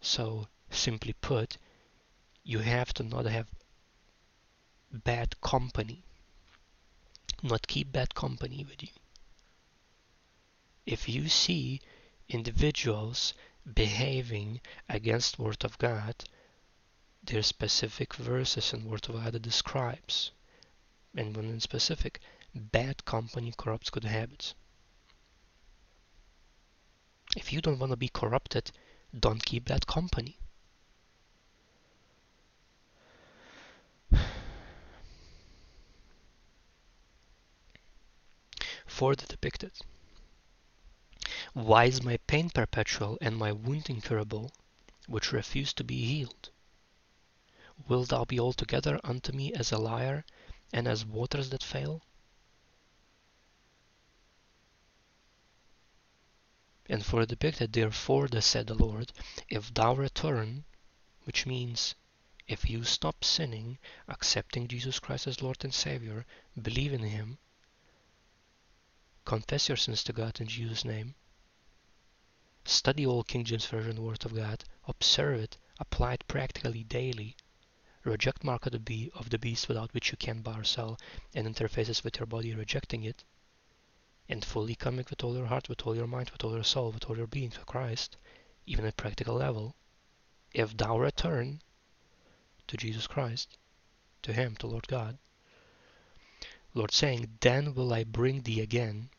[0.01, 1.59] So, simply put,
[2.45, 3.49] you have to not have
[4.93, 6.05] bad company.
[7.43, 8.91] Not keep bad company with you.
[10.87, 11.81] If you see
[12.29, 13.35] individuals
[13.75, 16.15] behaving against Word of God,
[17.25, 20.31] there are specific verses in Word of God that describes,
[21.17, 22.21] and when in specific,
[22.55, 24.55] bad company corrupts good habits.
[27.37, 28.73] If you don't want to be corrupted,
[29.21, 30.39] don't keep that company.
[38.87, 39.73] For the depicted.
[41.53, 44.51] Why is my pain perpetual and my wound incurable,
[45.07, 46.49] which refuse to be healed?
[47.87, 50.25] Wilt thou be altogether unto me as a liar,
[50.73, 52.01] and as waters that fail?
[56.89, 59.13] And for depicted, therefore, thus said the Lord,
[59.49, 60.65] if thou return,
[61.25, 61.97] which means
[62.47, 66.25] if you stop sinning, accepting Jesus Christ as Lord and Savior,
[66.61, 67.39] believe in Him,
[69.25, 71.17] confess your sins to God in Jesus' name,
[72.65, 77.37] study all King James Version Word of God, observe it, apply it practically daily,
[78.05, 81.01] reject mark of the, bee, of the beast without which you can buy or sell,
[81.35, 83.25] and interfaces with your body rejecting it,
[84.29, 86.91] and fully commit with all your heart, with all your mind, with all your soul,
[86.91, 88.17] with all your being to Christ,
[88.67, 89.77] even at practical level,
[90.53, 91.63] if thou return
[92.67, 93.57] to Jesus Christ,
[94.23, 95.19] to Him, to Lord God,
[96.75, 99.11] Lord saying, Then will I bring thee again,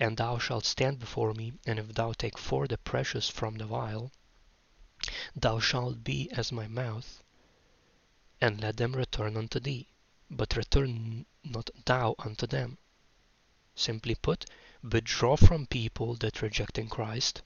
[0.00, 3.66] and thou shalt stand before me, and if thou take forth the precious from the
[3.66, 4.10] vile,
[5.34, 7.22] thou shalt be as my mouth,
[8.40, 9.88] and let them return unto thee,
[10.30, 12.78] but return not thou unto them.
[13.78, 14.46] Simply put,
[14.82, 17.42] withdraw from people that rejecting Christ.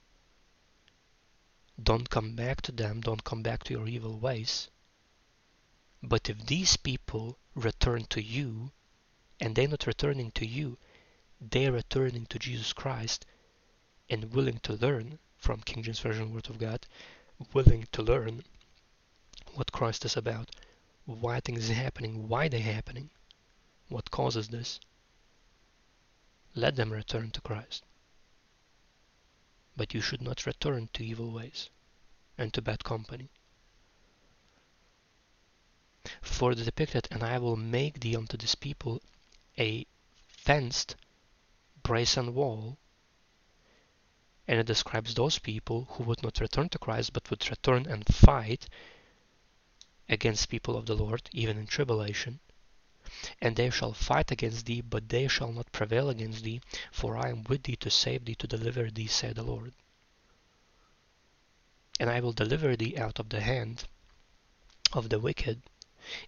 [1.81, 4.69] Don't come back to them, don't come back to your evil ways.
[6.01, 8.71] But if these people return to you,
[9.41, 10.77] and they're not returning to you,
[11.41, 13.25] they're returning to Jesus Christ
[14.09, 16.87] and willing to learn from King James Version Word of God,
[17.51, 18.45] willing to learn
[19.53, 20.55] what Christ is about,
[21.03, 23.09] why things are happening, why they're happening,
[23.89, 24.79] what causes this
[26.61, 27.83] let them return to Christ.
[29.75, 31.71] But you should not return to evil ways
[32.37, 33.29] and to bad company.
[36.21, 39.01] For the depicted, and I will make thee unto this people
[39.57, 39.87] a
[40.27, 40.95] fenced
[41.81, 42.77] brazen wall.
[44.47, 48.05] And it describes those people who would not return to Christ, but would return and
[48.05, 48.67] fight
[50.07, 52.39] against people of the Lord, even in tribulation
[53.41, 57.29] and they shall fight against thee, but they shall not prevail against thee, for I
[57.29, 59.73] am with thee to save thee, to deliver thee, said the Lord.
[61.99, 63.85] And I will deliver thee out of the hand
[64.93, 65.61] of the wicked,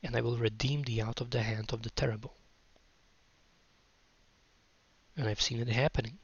[0.01, 2.36] and I will redeem thee out of the hand of the terrible.
[5.15, 6.17] And I've seen it happening.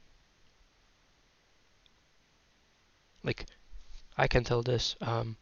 [3.22, 3.46] Like,
[4.16, 4.96] I can tell this.
[5.00, 5.36] Um,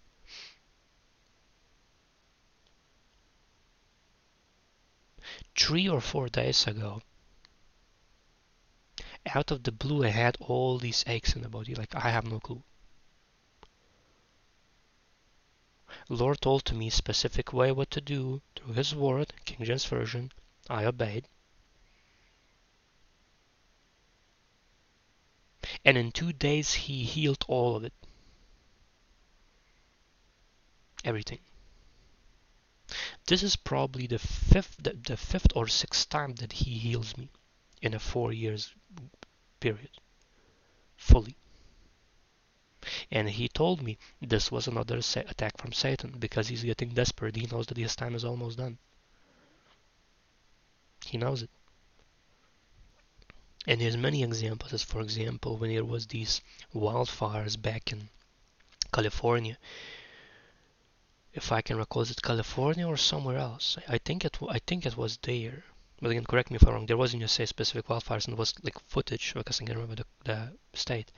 [5.56, 7.02] three or four days ago,
[9.34, 11.74] out of the blue, I had all these aches in the body.
[11.74, 12.62] Like, I have no clue.
[16.08, 20.32] Lord told to me specific way what to do through His Word, King James Version.
[20.68, 21.28] I obeyed.
[25.84, 27.92] And in two days, He healed all of it.
[31.04, 31.40] Everything.
[33.28, 37.28] This is probably the fifth, the, the fifth or sixth time that he heals me
[37.82, 38.72] in a four years
[39.60, 39.90] period,
[40.96, 41.36] fully.
[43.10, 47.36] And he told me this was another attack from Satan because he's getting desperate.
[47.36, 48.78] He knows that his time is almost done.
[51.04, 51.50] He knows it.
[53.66, 56.40] And there's many examples, as for example, when there was these
[56.74, 58.08] wildfires back in
[58.90, 59.58] California,
[61.38, 63.78] if I can recall, is it California or somewhere else?
[63.88, 65.64] I think it I think it was there.
[66.00, 66.86] But again, correct me if I'm wrong.
[66.86, 70.02] There was in USA specific wildfires, and it was like footage because I can remember
[70.02, 71.12] the, the state.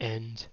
[0.00, 0.46] And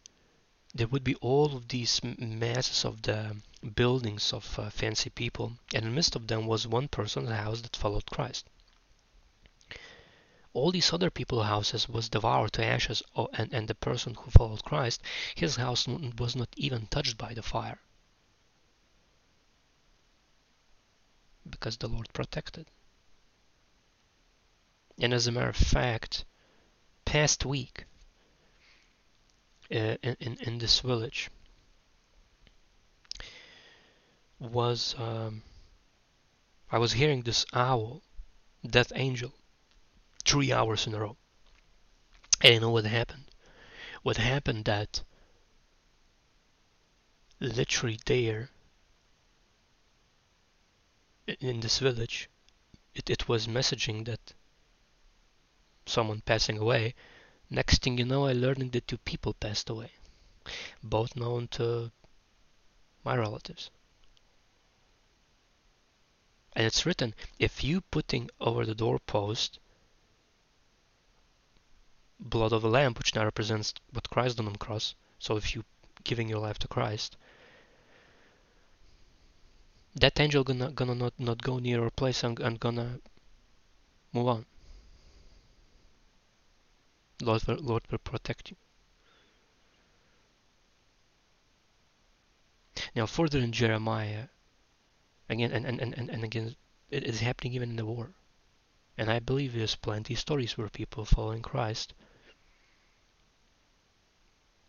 [0.74, 3.38] there would be all of these masses of the
[3.76, 7.62] buildings of uh, fancy people, and in the midst of them was one person's house
[7.62, 8.46] that followed Christ.
[10.52, 14.32] All these other people's houses was devoured to ashes, oh, and, and the person who
[14.32, 15.02] followed Christ,
[15.34, 17.80] his house was not even touched by the fire.
[21.50, 22.68] Because the Lord protected.
[25.00, 26.26] And as a matter of fact,
[27.04, 27.86] past week
[29.72, 31.30] uh, in, in this village
[34.40, 35.42] was um,
[36.72, 38.02] I was hearing this owl,
[38.66, 39.34] death angel,
[40.26, 41.18] three hours in a row.
[42.42, 43.26] And you know what happened?
[44.04, 45.04] What happened that
[47.40, 48.50] literally there
[51.28, 52.30] in this village,
[52.94, 54.34] it, it was messaging that
[55.86, 56.94] someone passing away.
[57.50, 59.92] Next thing you know, I learned that two people passed away,
[60.84, 61.92] both known to
[63.04, 63.70] my relatives.
[66.54, 69.60] And it's written, if you putting over the doorpost
[72.20, 75.66] blood of a lamb, which now represents what Christ on the cross, so if you
[76.04, 77.18] giving your life to Christ,
[79.96, 83.00] that angel gonna gonna not, not go near your place and, and gonna
[84.12, 84.46] move on.
[87.22, 88.58] Lord will, Lord will protect you.
[92.94, 94.28] Now further in Jeremiah,
[95.30, 96.56] again and, and, and, and again
[96.92, 98.12] it is happening even in the war.
[98.98, 101.94] And I believe there's plenty of stories where people following Christ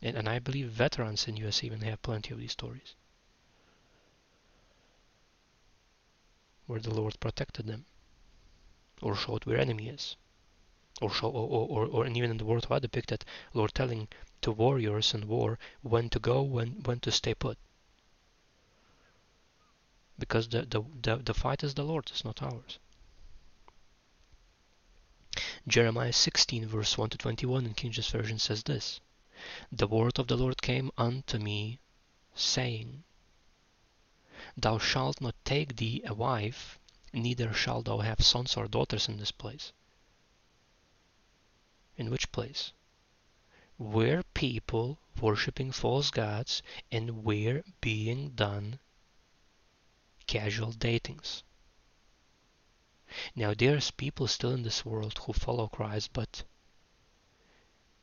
[0.03, 2.95] and, and I believe veterans in US even have plenty of these stories.
[6.67, 7.87] Where the Lord protected them.
[9.01, 10.17] Or showed where enemy is.
[11.01, 14.09] Or show or, or, or and even in the Word of God depicted Lord telling
[14.43, 17.59] to warriors in war when to go, when when to stay put.
[20.19, 22.79] Because the, the, the, the fight is the Lord's, it's not ours.
[25.69, 29.01] Jeremiah 16 verse 1 to 21 in King James Version says this
[29.71, 31.79] the word of the Lord came unto me,
[32.35, 33.05] saying,
[34.59, 36.79] Thou shalt not take thee a wife,
[37.13, 39.75] neither shalt thou have sons or daughters in this place.
[41.99, 42.73] In which place?
[43.77, 48.79] Where people worshipping false gods and where being done
[50.27, 51.43] casual datings.
[53.35, 56.45] Now there's people still in this world who follow Christ, but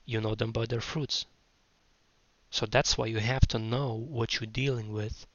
[0.05, 1.25] you know them by their fruits.
[2.51, 5.25] So that's why you have to know what you're dealing with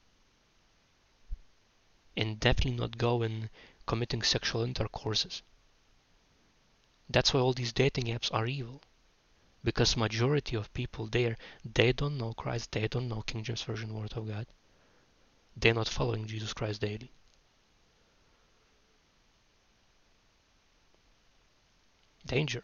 [2.19, 3.49] and definitely not go in
[3.87, 5.41] committing sexual intercourses.
[7.09, 8.81] That's why all these dating apps are evil.
[9.63, 13.93] Because majority of people there, they don't know Christ, they don't know King James Version
[13.93, 14.47] Word of God.
[15.55, 17.11] They're not following Jesus Christ daily.
[22.25, 22.63] Danger.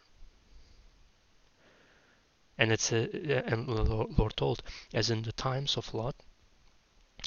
[2.58, 6.14] And it's a, and Lord told, as in the times of Lot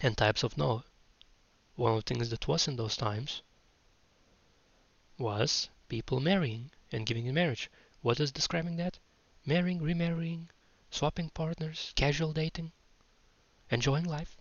[0.01, 0.84] and types of Noah.
[1.80, 3.41] One of the things that was in those times
[5.17, 7.71] was people marrying and giving in marriage.
[8.01, 8.99] What is describing that?
[9.45, 10.49] Marrying, remarrying,
[10.91, 12.73] swapping partners, casual dating,
[13.71, 14.36] enjoying life.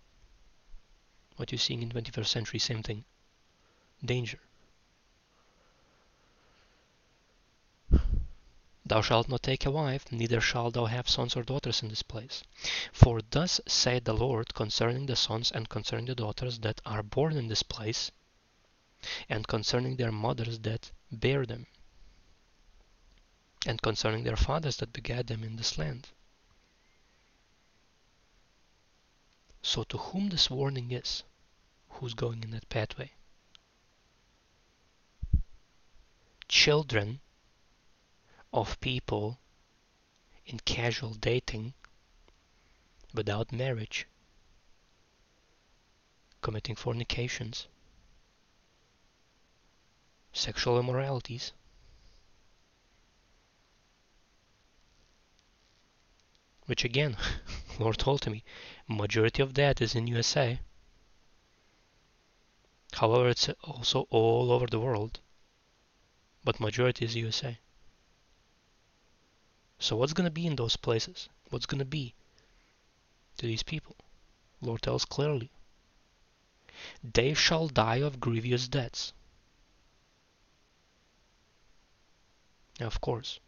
[1.37, 3.05] What you're seeing in 21st century, same thing.
[4.03, 4.41] Danger.
[8.89, 12.01] Thou shalt not take a wife, neither shalt thou have sons or daughters in this
[12.01, 12.41] place.
[12.91, 17.37] For thus saith the Lord concerning the sons and concerning the daughters that are born
[17.37, 18.09] in this place,
[19.29, 21.67] and concerning their mothers that bear them,
[23.67, 26.09] and concerning their fathers that begat them in this land.
[29.61, 31.21] So to whom this warning is,
[31.89, 33.11] who's going in that pathway?
[36.47, 37.19] Children
[38.51, 39.39] of people
[40.45, 41.73] in casual dating
[43.13, 44.07] without marriage,
[46.41, 47.67] committing fornications,
[50.33, 51.51] sexual immoralities.
[56.65, 57.17] Which again,
[57.79, 58.43] Lord told me,
[58.87, 60.59] majority of that is in USA.
[62.93, 65.19] However, it's also all over the world,
[66.43, 67.59] but majority is USA.
[69.79, 71.29] So what's going to be in those places?
[71.49, 72.13] What's going to be
[73.37, 73.95] to these people?
[74.61, 75.49] Lord tells clearly.
[77.03, 79.13] They shall die of grievous deaths.
[82.79, 83.39] Now, of course,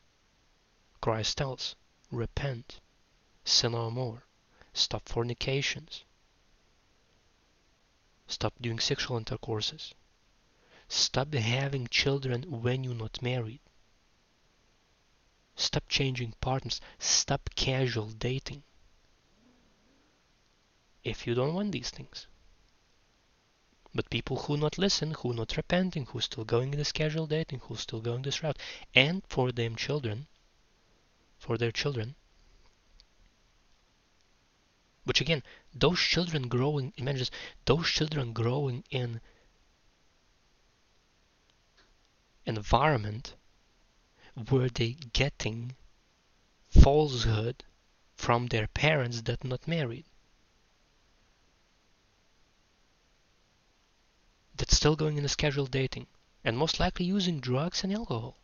[0.99, 1.75] Christ tells,
[2.11, 2.79] repent,
[3.45, 4.23] sin no more,
[4.73, 6.03] stop fornications,
[8.27, 9.93] stop doing sexual intercourses,
[10.89, 13.61] stop having children when you're not married,
[15.55, 16.81] Stop changing partners.
[16.99, 18.63] Stop casual dating.
[21.03, 22.27] If you don't want these things.
[23.93, 27.75] But people who not listen, who not repenting, who still going this casual dating, who
[27.75, 28.57] still going this route,
[28.95, 30.27] and for them children,
[31.37, 32.15] for their children,
[35.03, 35.43] which again,
[35.73, 37.31] those children growing, imagine this,
[37.65, 39.19] those children growing in
[42.45, 43.35] environment
[44.49, 45.75] were they getting
[46.69, 47.63] falsehood
[48.15, 50.05] from their parents that not married?
[54.55, 56.07] That's still going in a scheduled dating
[56.43, 58.37] and most likely using drugs and alcohol.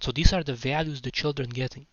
[0.00, 1.86] So these are the values the children getting.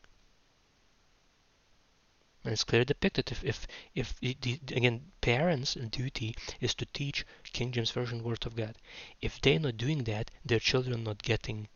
[2.46, 7.72] And it's clearly depicted if, if, if the, again, parents' duty is to teach King
[7.72, 8.76] James Version Word of God.
[9.20, 11.68] If they're not doing that, their children are not getting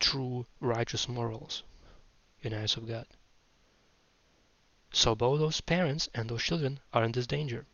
[0.00, 1.62] true righteous morals
[2.42, 3.06] in the eyes of God.
[4.92, 7.64] So both those parents and those children are in this danger.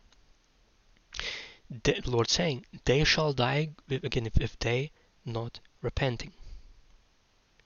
[1.67, 4.91] The Lord saying, they shall die again if, if they
[5.25, 6.33] not repenting.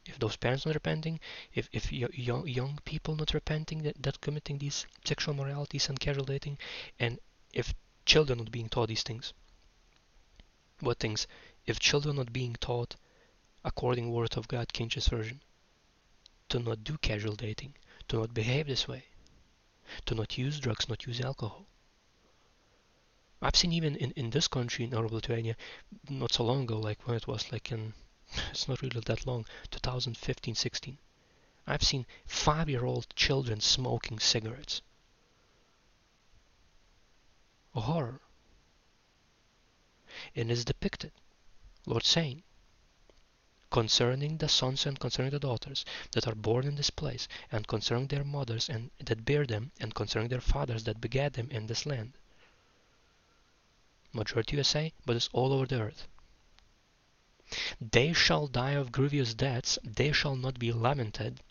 [0.05, 1.19] If those parents not repenting,
[1.53, 6.25] if, if young, young people not repenting that, that committing these sexual moralities and casual
[6.25, 6.57] dating,
[6.99, 7.19] and
[7.53, 7.73] if
[8.05, 9.33] children not being taught these things.
[10.79, 11.27] What things?
[11.65, 12.95] If children not being taught
[13.63, 15.41] according word of God, King James Version,
[16.49, 17.75] to not do casual dating,
[18.07, 19.05] to not behave this way,
[20.05, 21.67] to not use drugs, not use alcohol.
[23.41, 25.55] I've seen even in, in this country, in our Lithuania,
[26.09, 27.93] not so long ago, like when it was like in,
[28.51, 30.97] it's not really that long, 2015, 16.
[31.67, 34.81] I've seen five-year-old children smoking cigarettes.
[37.75, 38.19] A horror.
[40.35, 41.11] And is depicted,
[41.85, 42.43] Lord saying,
[43.69, 48.07] concerning the sons and concerning the daughters that are born in this place, and concerning
[48.07, 51.85] their mothers and that bear them, and concerning their fathers that begat them in this
[51.85, 52.13] land
[54.13, 56.07] majority USA, but it's all over the earth.
[57.81, 61.41] They shall die of grievous deaths, they shall not be lamented,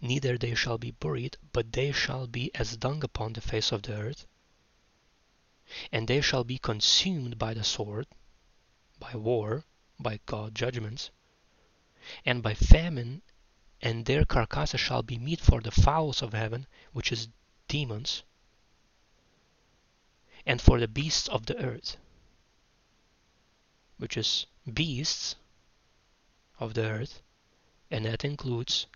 [0.00, 3.82] neither they shall be buried, but they shall be as dung upon the face of
[3.82, 4.24] the earth,
[5.90, 8.06] and they shall be consumed by the sword,
[9.00, 9.64] by war,
[9.98, 11.10] by God's judgments,
[12.24, 13.22] and by famine,
[13.82, 17.26] and their carcasses shall be meat for the fowls of heaven, which is
[17.66, 18.22] demons,
[20.46, 21.96] and for the beasts of the earth,
[23.98, 25.36] which is beasts
[26.58, 27.20] of the earth,
[27.90, 28.86] and that includes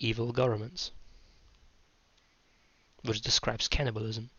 [0.00, 0.90] evil governments,
[3.02, 4.30] which describes cannibalism.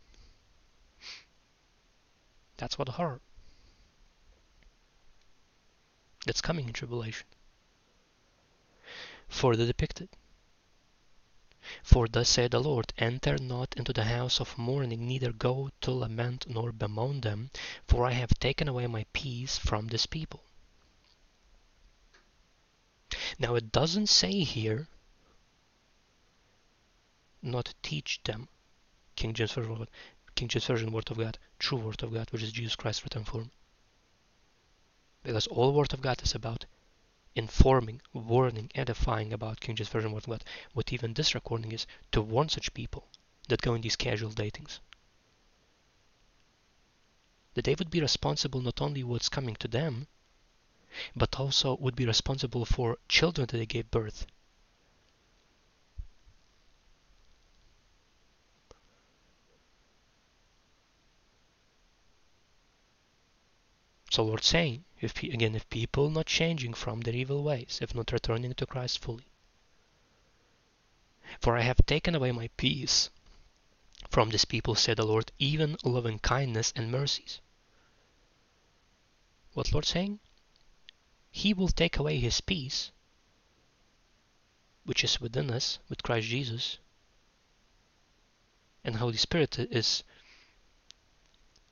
[2.57, 3.21] That's what horror.
[6.25, 7.27] That's coming in tribulation.
[9.27, 10.09] Further depicted.
[11.81, 15.91] For thus saith the Lord, Enter not into the house of mourning, neither go to
[15.91, 17.51] lament nor bemoan them,
[17.87, 20.43] for I have taken away my peace from this people.
[23.39, 24.87] Now it doesn't say here
[27.41, 28.47] not teach them
[29.15, 29.87] King James Version,
[30.35, 33.25] King James Version Word of God, true Word of God, which is Jesus Christ written
[33.25, 33.51] form.
[35.23, 36.65] Because all Word of God is about
[37.35, 40.43] informing, warning, edifying about King James Version Word of God.
[40.73, 43.07] what even this recording is, to warn such people
[43.49, 44.79] that go in these casual datings.
[47.55, 50.07] That they would be responsible not only what's coming to them,
[51.15, 54.25] but also would be responsible for children that they gave birth.
[64.13, 68.11] So Lord saying, if again, if people not changing from their evil ways, if not
[68.11, 69.25] returning to Christ fully.
[71.41, 73.09] For I have taken away my peace
[74.11, 77.39] from this people, said the Lord, even loving kindness and mercies.
[79.53, 80.19] What Lord saying?
[81.35, 82.91] He will take away his peace,
[84.85, 86.77] which is within us with Christ Jesus,
[88.83, 90.03] and Holy Spirit is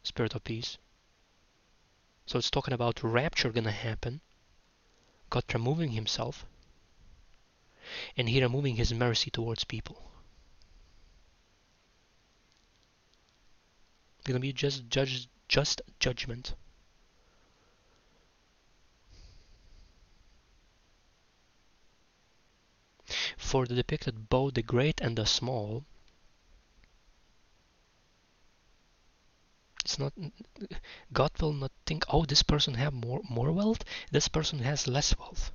[0.02, 0.80] Spirit of peace.
[2.26, 4.22] So it's talking about rapture gonna happen,
[5.30, 6.44] God removing himself,
[8.18, 10.12] and he removing his mercy towards people.
[14.24, 16.56] Gonna be just judge just judgment.
[23.38, 25.86] For the depicted both the great and the small.
[29.84, 30.14] It's not
[31.12, 33.84] god will not think oh this person have more more wealth.
[34.12, 35.52] This person has less wealth.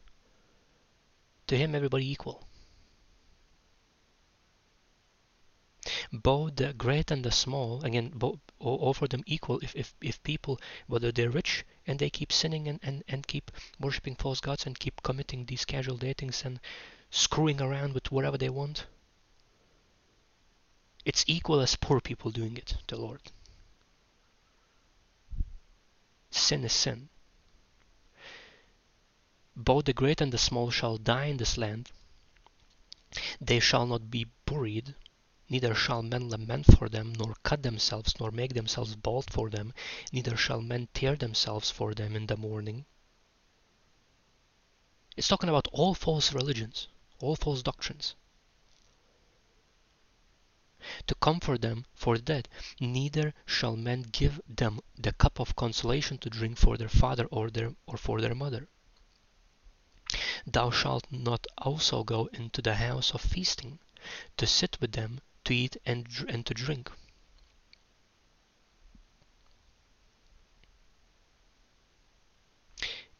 [1.46, 2.46] To him everybody equal.
[6.12, 10.58] Both the great and the small again both offer them equal if, if, if people
[10.86, 14.78] whether they're rich and they keep sinning and, and, and keep worshipping false gods and
[14.78, 16.58] keep committing these casual datings and
[17.10, 18.86] screwing around with whatever they want
[21.04, 23.20] it's equal as poor people doing it the lord
[26.36, 27.08] sin is sin.
[29.56, 31.90] Both the great and the small shall die in this land.
[33.40, 34.94] They shall not be buried,
[35.48, 39.72] neither shall men lament for them, nor cut themselves, nor make themselves bald for them,
[40.12, 42.84] neither shall men tear themselves for them in the mourning.
[45.16, 46.88] It's talking about all false religions,
[47.20, 48.14] all false doctrines.
[51.06, 52.48] To comfort them for the dead,
[52.78, 57.50] neither shall men give them the cup of consolation to drink for their father or
[57.50, 58.68] their or for their mother.
[60.46, 63.80] Thou shalt not also go into the house of feasting,
[64.36, 66.90] to sit with them, to eat and, and to drink.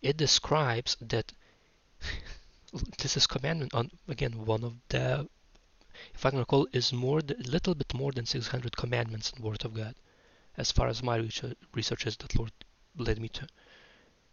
[0.02, 1.32] It describes that
[2.98, 5.28] this is commandment on again one of the
[6.14, 9.64] if I can recall is more a little bit more than 600 commandments in Word
[9.64, 9.94] of God
[10.56, 11.16] as far as my
[11.74, 12.52] research is that Lord
[12.96, 13.46] led me to.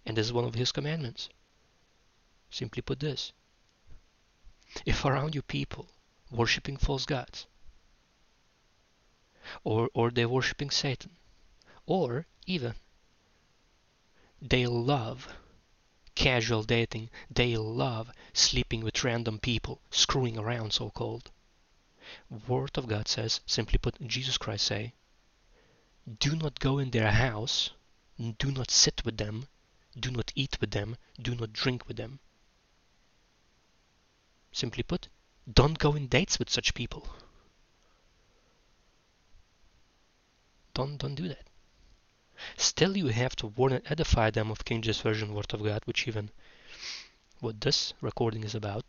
[0.06, 1.30] And this is one of his commandments.
[2.50, 3.32] Simply put this.
[4.86, 5.88] If around you people
[6.32, 7.46] worshipping false gods
[9.64, 11.12] or or they're worshipping Satan
[11.86, 12.76] or even
[14.42, 15.34] they love
[16.16, 17.10] casual dating.
[17.30, 21.32] They love sleeping with random people, screwing around, so called.
[22.48, 24.94] Word of God says, simply put, Jesus Christ say,
[26.20, 27.70] do not go in their house,
[28.38, 29.48] do not sit with them,
[29.98, 32.20] do not eat with them, do not drink with them.
[34.52, 35.08] Simply put,
[35.52, 37.08] don't go in dates with such people.
[40.74, 41.50] Don't don't do that.
[42.58, 45.82] Still, you have to warn and edify them of King James Version Word of God,
[45.86, 46.30] which even
[47.40, 48.86] what this recording is about.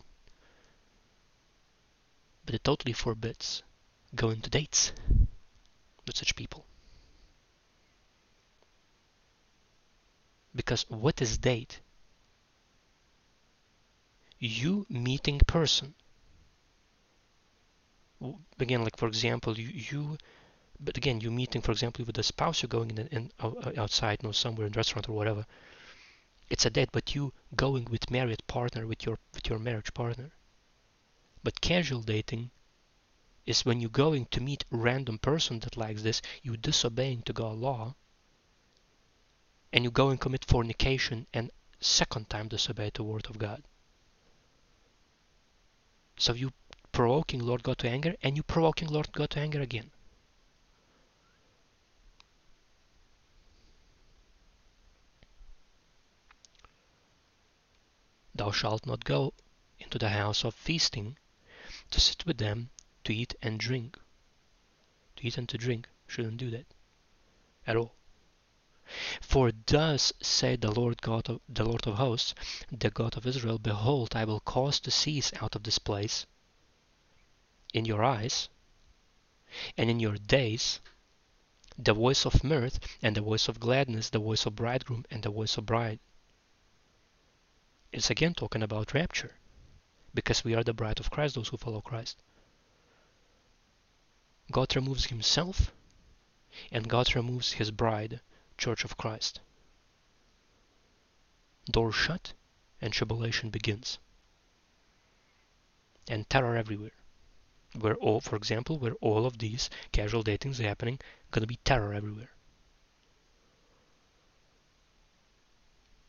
[2.47, 3.63] But it totally forbids
[4.15, 4.93] going to dates
[6.07, 6.65] with such people.
[10.55, 11.81] Because what is date?
[14.39, 15.95] You meeting person.
[18.61, 20.19] Again, like for example, you, you
[20.81, 24.19] but again, you're meeting, for example, with a spouse, you're going in, in uh, outside,
[24.23, 25.47] you know, somewhere in a restaurant or whatever.
[26.51, 30.31] It's a date, but you going with married partner, with your with your marriage partner.
[31.43, 32.51] But casual dating
[33.47, 37.57] is when you're going to meet random person that likes this, you disobeying to God
[37.57, 37.95] law,
[39.73, 41.51] and you go and commit fornication and
[41.81, 43.63] second time disobey the word of God.
[46.17, 46.53] So you
[46.93, 49.91] provoking Lord God to anger, and you provoking Lord God to anger again.
[58.37, 59.33] Thou shalt not go
[59.79, 61.17] into the house of feasting,
[61.93, 62.71] to sit with them,
[63.05, 63.97] to eat and drink.
[65.15, 66.67] To eat and to drink, shouldn't do that
[67.65, 67.95] at all.
[69.21, 72.35] For thus said the Lord God of the Lord of hosts,
[72.73, 76.27] the God of Israel, Behold, I will cause to cease out of this place
[77.73, 78.49] in your eyes
[79.77, 80.81] and in your days
[81.79, 85.31] the voice of mirth and the voice of gladness, the voice of bridegroom and the
[85.31, 86.01] voice of bride
[87.95, 89.31] it's again talking about rapture
[90.13, 92.17] because we are the bride of Christ, those who follow Christ.
[94.51, 95.71] God removes himself
[96.73, 98.21] and God removes his bride,
[98.59, 99.39] Church of Christ.
[101.71, 102.33] Door shut
[102.81, 103.99] and tribulation begins.
[106.09, 106.99] And terror everywhere.
[107.79, 110.99] Where all, for example, where all of these casual datings are happening,
[111.31, 112.34] gonna be terror everywhere.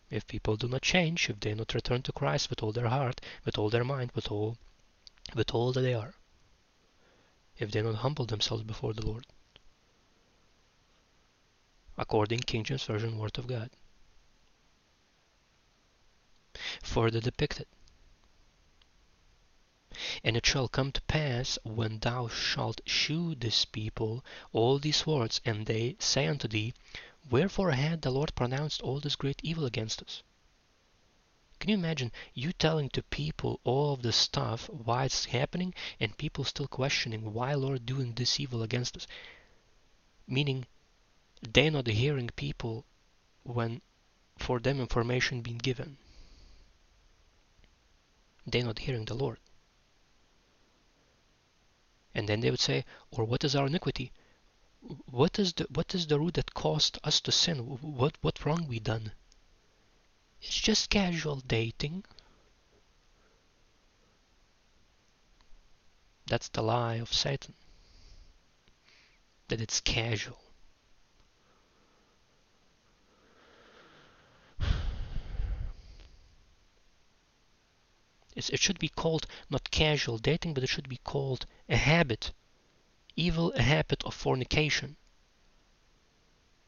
[0.10, 3.22] If people do not change, if they not return to Christ with all their heart,
[3.44, 4.58] with all their mind, with all
[5.34, 6.14] with all that they are,
[7.58, 9.26] if they not humble themselves before the Lord,
[11.98, 13.72] according King James Version Word of God.
[16.84, 17.68] Further depicted.
[20.24, 25.42] And it shall come to pass when thou shalt shew this people all these words,
[25.46, 26.74] and they say unto thee,
[27.30, 30.22] Wherefore had the Lord pronounced all this great evil against us?
[31.60, 36.18] Can you imagine you telling to people all of this stuff, why it's happening, and
[36.18, 39.08] people still questioning why Lord doing this evil against us?
[40.28, 40.68] Meaning
[41.42, 42.86] they're not hearing people
[43.44, 43.82] when
[44.38, 45.98] for them information being given.
[48.46, 49.40] They're not hearing the Lord.
[52.14, 54.12] And then they would say, Or what is our iniquity?
[55.10, 57.58] what is the what is the root that caused us to sin?
[57.60, 59.12] What what wrong we done?
[60.42, 62.06] It's just casual dating.
[66.28, 67.54] That's the lie of Satan.
[69.48, 70.40] That it's casual.
[78.36, 82.34] It's, it should be called not casual dating, but it should be called a habit.
[83.16, 84.98] Evil, a habit of fornication.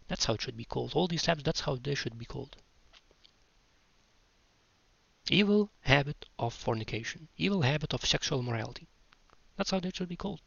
[0.07, 0.93] That's how it should be called.
[0.95, 2.55] All these habits, that's how they should be called.
[5.29, 7.27] Evil habit of fornication.
[7.37, 8.87] Evil habit of sexual morality.
[9.57, 10.41] That's how they should be called.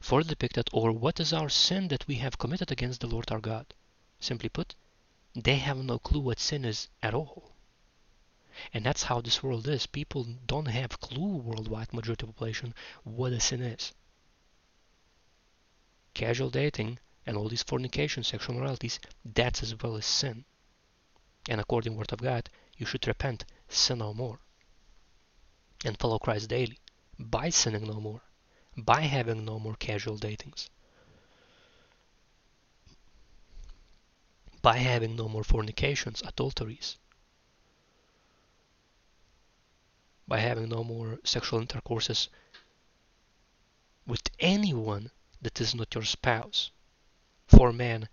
[0.00, 3.40] For depicted, or what is our sin that we have committed against the Lord our
[3.40, 3.74] God?
[4.20, 4.74] Simply put,
[5.34, 7.52] they have no clue what sin is at all.
[8.72, 9.86] And that's how this world is.
[9.86, 13.92] People don't have clue, worldwide majority population, what a sin is.
[16.14, 20.44] Casual dating and all these fornication, sexual moralities, that's as well as sin.
[21.48, 24.40] And according word of God, you should repent, sin no more.
[25.84, 26.78] And follow Christ daily,
[27.18, 28.22] by sinning no more,
[28.76, 30.68] by having no more casual datings.
[34.62, 36.96] by having no more fornications, adulteries,
[40.30, 42.28] by having no more sexual intercourses
[44.06, 45.10] with anyone
[45.42, 46.70] that is not your spouse.
[47.48, 48.08] For man,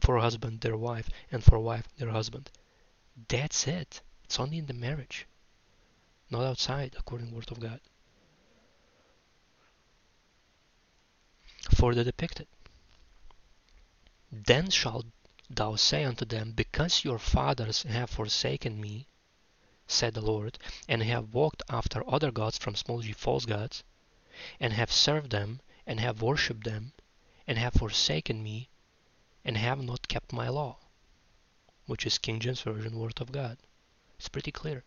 [0.00, 2.50] for husband, their wife, and for wife, their husband.
[3.28, 4.02] That's it.
[4.24, 5.28] It's only in the marriage,
[6.28, 7.80] not outside, according to the Word of God.
[11.72, 12.48] For the depicted.
[14.32, 15.06] Then shalt
[15.48, 19.06] thou say unto them, Because your fathers have forsaken me,
[19.86, 20.58] said the Lord,
[20.88, 23.84] and have walked after other gods from small g false gods,
[24.58, 26.92] and have served them, and have worshipped them,
[27.46, 28.70] and have forsaken me,
[29.44, 30.78] and have not kept my law,
[31.86, 33.58] which is King James Version Word of God.
[34.18, 34.84] It's pretty clear.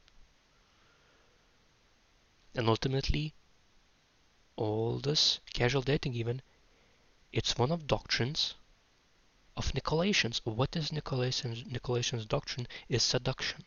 [2.55, 3.35] And ultimately,
[4.55, 6.41] all this casual dating even,
[7.31, 8.55] it's one of doctrines
[9.55, 10.41] of Nicolaitans.
[10.43, 11.65] What is Nicolaitans?
[11.65, 13.63] Nicolaitans doctrine is seduction.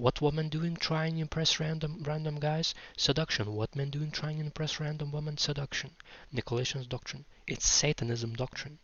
[0.00, 2.74] What women doing trying to impress random random guys?
[2.96, 3.54] Seduction.
[3.54, 5.36] What men doing trying to impress random women?
[5.36, 5.90] Seduction.
[6.34, 7.26] Nicolaitans doctrine.
[7.46, 8.78] It's Satanism doctrine.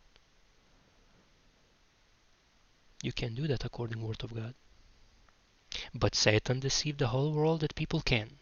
[3.01, 4.53] You can do that according to Word of God.
[5.93, 8.37] But Satan deceived the whole world that people can.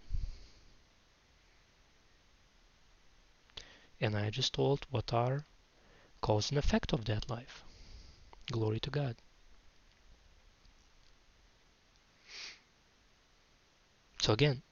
[4.02, 5.46] and I just told what are
[6.22, 7.64] cause and effect of that life.
[8.52, 9.16] Glory to God.
[14.26, 14.64] So again,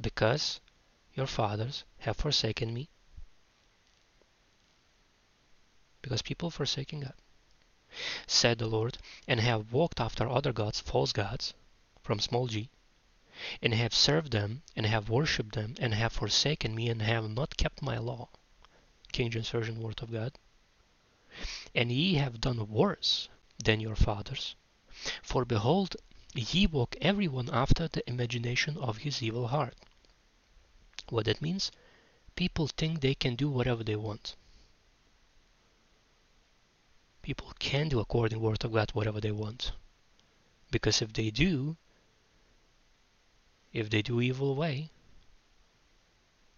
[0.00, 0.58] because
[1.14, 2.88] your fathers have forsaken me,
[6.02, 7.14] because people forsaking God,
[8.26, 8.98] said the Lord,
[9.28, 11.54] and have walked after other gods, false gods,
[12.02, 12.68] from small g,
[13.62, 17.56] and have served them, and have worshipped them, and have forsaken me, and have not
[17.56, 18.28] kept my law.
[19.12, 20.36] King James Version Word of God.
[21.76, 23.28] And ye have done worse
[23.62, 24.56] than your fathers.
[25.22, 25.94] For behold,
[26.34, 29.74] ye walk every one after the imagination of his evil heart.
[31.08, 31.72] What that means?
[32.36, 34.36] People think they can do whatever they want.
[37.22, 39.72] People can do according to the Word of God whatever they want.
[40.70, 41.76] Because if they do,
[43.72, 44.90] if they do evil way,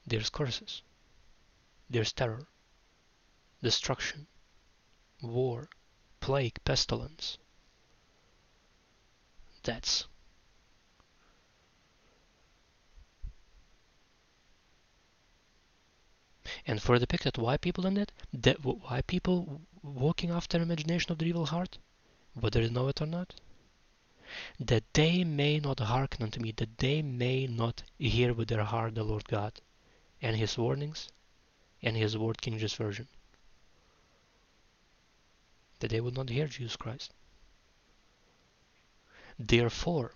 [0.06, 0.82] there's curses,
[1.88, 2.46] there's terror,
[3.62, 4.26] destruction,
[5.20, 5.68] war,
[6.20, 7.38] plague, pestilence.
[9.62, 10.06] That's
[16.66, 21.18] and for the depicted why people in it, that why people walking after imagination of
[21.18, 21.78] the evil heart,
[22.34, 23.34] whether they know it or not
[24.58, 28.94] that they may not hearken unto me, that they may not hear with their heart
[28.94, 29.60] the Lord God
[30.22, 31.10] and his warnings
[31.82, 33.08] and his word King James Version.
[35.80, 37.12] That they would not hear Jesus Christ.
[39.44, 40.14] Therefore,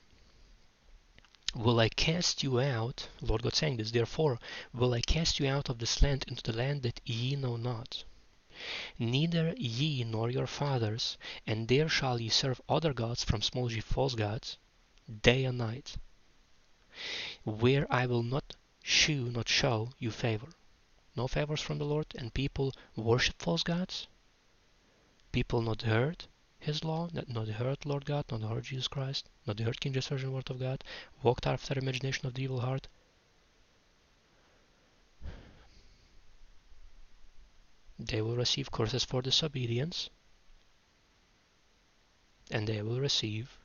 [1.52, 4.38] will I cast you out, Lord God saying this, therefore
[4.72, 8.04] will I cast you out of this land into the land that ye know not
[9.00, 13.80] neither ye nor your fathers, and there shall ye serve other gods from small g
[13.80, 14.58] false gods,
[15.22, 15.96] day and night,
[17.42, 18.54] where I will not
[18.84, 20.50] shew, not show you favor.
[21.16, 24.06] No favors from the Lord, and people worship false gods.
[25.32, 26.26] People not heard
[26.66, 29.80] His law, not, not heard Lord God, not the heard Jesus Christ, not the heard
[29.80, 30.82] King James Version Word of God,
[31.22, 32.88] walked after imagination of the evil heart,
[38.00, 40.10] they will receive curses for disobedience
[42.50, 43.60] and they will receive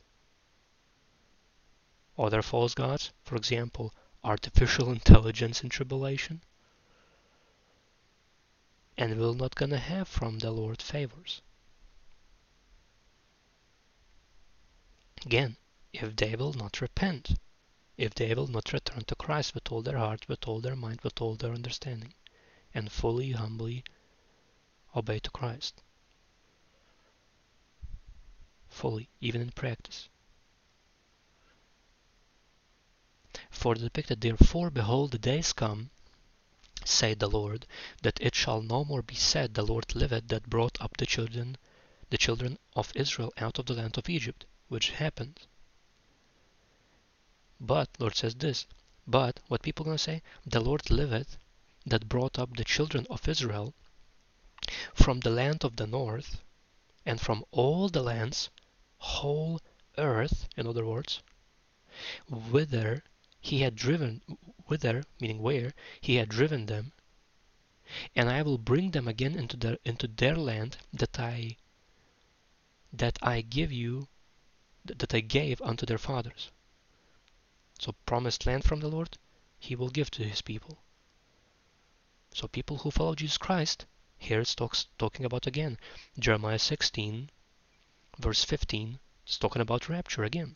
[2.19, 6.43] other false gods, for example, artificial intelligence in tribulation,
[8.95, 11.41] and will not gonna have from the Lord favors.
[15.23, 15.55] Again,
[15.93, 17.37] if they will not repent,
[17.95, 21.01] if they will not return to Christ with all their heart, with all their mind,
[21.01, 22.15] with all their understanding,
[22.73, 23.83] and fully, humbly
[24.95, 25.83] obey to Christ.
[28.67, 30.09] Fully, even in practice.
[33.51, 35.91] For the depicted, therefore, behold, the days come,
[36.83, 37.67] saith the Lord,
[38.01, 41.57] that it shall no more be said, The Lord liveth, that brought up the children,
[42.09, 45.37] the children of Israel out of the land of Egypt, which happened.
[47.59, 48.65] But, Lord says this,
[49.05, 50.21] but what people gonna say?
[50.45, 51.37] The Lord liveth,
[51.85, 53.73] that brought up the children of Israel
[54.93, 56.41] from the land of the north,
[57.05, 58.49] and from all the lands,
[58.97, 59.59] whole
[59.97, 61.21] earth, in other words,
[62.29, 63.03] whither
[63.41, 64.21] he had driven,
[64.67, 66.93] whither, meaning where, he had driven them,
[68.15, 71.57] and I will bring them again into their into their land that I
[72.93, 74.07] that I give you
[74.85, 76.51] that I gave unto their fathers.
[77.79, 79.17] So promised land from the Lord,
[79.59, 80.79] he will give to his people.
[82.33, 83.85] So people who follow Jesus Christ,
[84.17, 85.77] here it's talks, talking about again.
[86.17, 87.29] Jeremiah 16,
[88.19, 90.55] verse 15, it's talking about rapture again.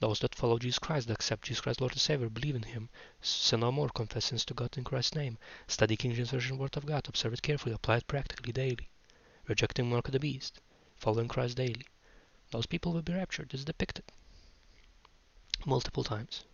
[0.00, 2.88] Those that follow Jesus Christ, that accept Jesus Christ Lord and Savior, believe in Him,
[3.20, 6.76] sin no more, confess sins to God in Christ's name, study King James Version Word
[6.76, 8.88] of God, observe it carefully, apply it practically daily,
[9.46, 10.60] rejecting mark of the beast,
[11.02, 11.84] following Christ daily.
[12.52, 13.52] Those people will be raptured.
[13.52, 14.04] Is depicted
[15.66, 16.44] multiple times.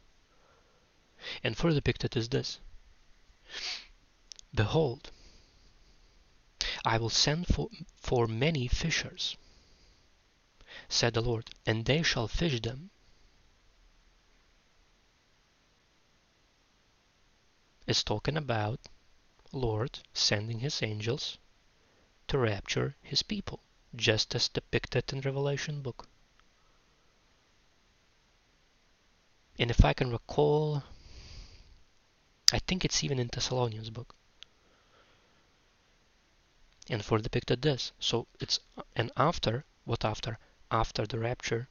[1.44, 2.58] And further depicted is this
[4.54, 5.10] Behold,
[6.82, 9.36] I will send for, for many fishers,
[10.88, 12.90] said the Lord, and they shall fish them.
[17.86, 18.80] Is talking about
[19.52, 21.36] Lord sending his angels
[22.28, 23.60] to rapture his people,
[23.96, 26.06] just as depicted in Revelation book.
[29.58, 30.84] And if I can recall,
[32.52, 34.14] I think it's even in Thessalonians book.
[36.88, 37.92] And for depicted this.
[37.98, 38.60] So it's
[38.96, 40.38] and after what after?
[40.70, 41.68] After the rapture.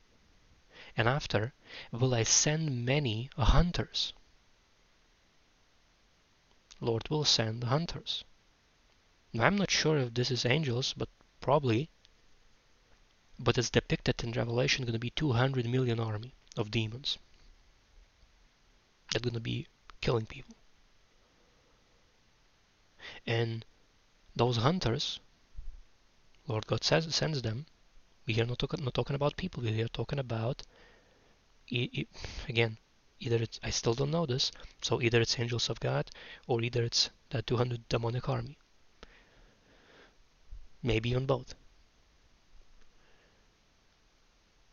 [0.96, 1.54] And after
[1.92, 4.14] will I send many hunters.
[6.80, 8.24] Lord will send hunters.
[9.34, 11.10] Now, I'm not sure if this is angels, but
[11.42, 11.90] probably.
[13.40, 17.18] But it's depicted in Revelation going to be 200 million army of demons.
[19.12, 19.68] That's going to be
[20.02, 20.56] killing people.
[23.26, 23.66] And
[24.36, 25.20] those hunters,
[26.48, 27.66] Lord God says, sends them.
[28.26, 29.64] We are not, talk, not talking about people.
[29.64, 30.64] We are talking about,
[31.70, 32.08] e e
[32.50, 32.78] again,
[33.20, 36.10] either it's, I still don't know this, so either it's angels of God
[36.48, 38.58] or either it's that 200 demonic army.
[40.84, 41.56] Maybe on both.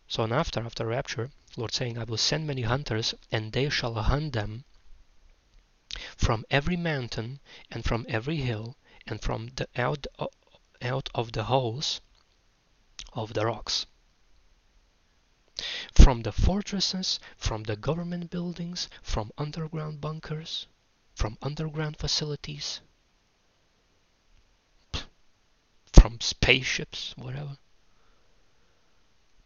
[0.07, 3.95] So and after, after rapture, Lord saying, I will send many hunters, and they shall
[3.95, 4.65] hunt them
[6.17, 7.41] from every mountain
[7.71, 8.77] and from every hill
[9.07, 10.07] and from the out,
[10.83, 12.01] out of the holes
[13.13, 13.87] of the rocks.
[15.95, 20.67] From the fortresses, from the government buildings, from underground bunkers,
[21.15, 22.81] from underground facilities,
[25.93, 27.57] from spaceships, whatever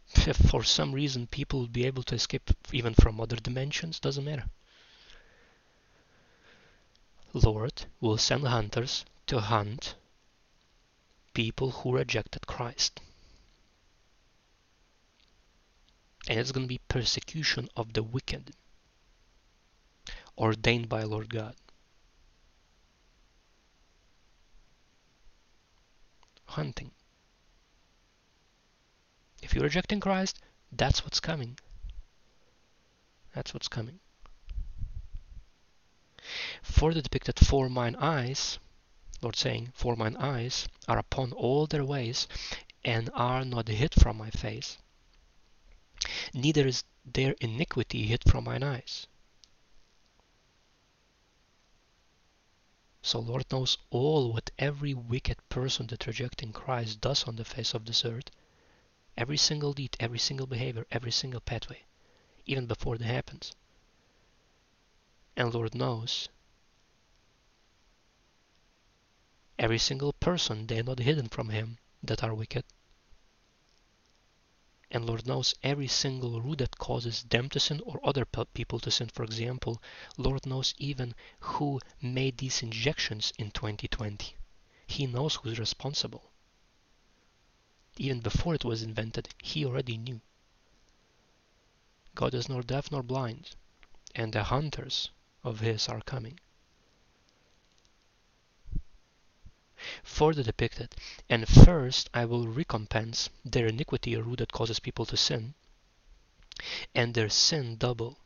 [0.09, 4.49] for some reason people would be able to escape even from other dimensions, doesn't matter.
[7.35, 9.95] Lord will send hunters to hunt
[11.35, 13.01] people who rejected Christ.
[16.27, 18.53] And it's going to be persecution of the wicked
[20.37, 21.55] ordained by Lord God.
[26.47, 26.93] Hunting.
[29.43, 30.41] If you're rejecting Christ,
[30.73, 31.59] that's what's coming.
[33.35, 34.01] That's what's coming.
[36.63, 38.59] Further depicted, for mine eyes,
[39.23, 42.27] Lord saying, for mine eyes are upon all their ways,
[42.85, 44.79] and are not hid from my face.
[46.35, 49.07] Neither is their iniquity hid from mine eyes.
[53.03, 57.73] So Lord knows all what every wicked person that rejecting Christ does on the face
[57.73, 58.31] of this earth,
[59.19, 61.83] every single deed, every single behavior, every single pathway,
[62.47, 63.53] even before it happens.
[65.37, 66.29] And Lord knows
[69.59, 72.65] every single person, they are not hidden from Him that are wicked.
[74.93, 78.91] And Lord knows every single root that causes them to sin or other people to
[78.91, 79.09] sin.
[79.09, 79.83] For example,
[80.17, 84.37] Lord knows even who made these injections in 2020.
[84.87, 86.28] He knows who's responsible.
[88.01, 90.21] Even before it was invented, he already knew.
[92.15, 93.57] God is nor deaf nor blind,
[94.15, 95.11] and the hunters
[95.43, 96.39] of his are coming.
[100.05, 100.95] Further depicted,
[101.29, 105.55] and first I will recompense their iniquity a root that causes people to sin,
[106.95, 108.17] and their sin double.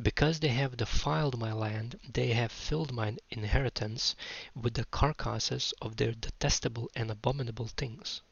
[0.00, 4.16] Because they have defiled my land, they have filled mine inheritance
[4.54, 8.22] with the carcasses of their detestable and abominable things.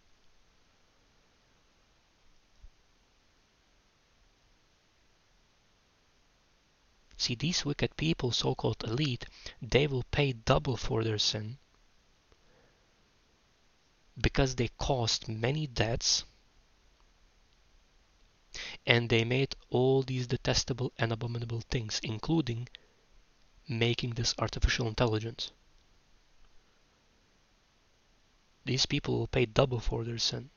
[7.23, 9.27] See, these wicked people, so called elite,
[9.61, 11.57] they will pay double for their sin
[14.21, 16.25] because they caused many deaths
[18.85, 22.69] and they made all these detestable and abominable things, including
[23.69, 25.53] making this artificial intelligence.
[28.65, 30.51] These people will pay double for their sin.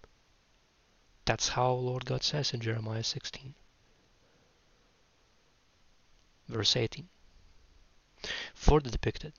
[1.26, 3.54] That's how Lord God says in Jeremiah 16.
[6.48, 7.10] Verse 18.
[8.54, 9.34] Further depicted.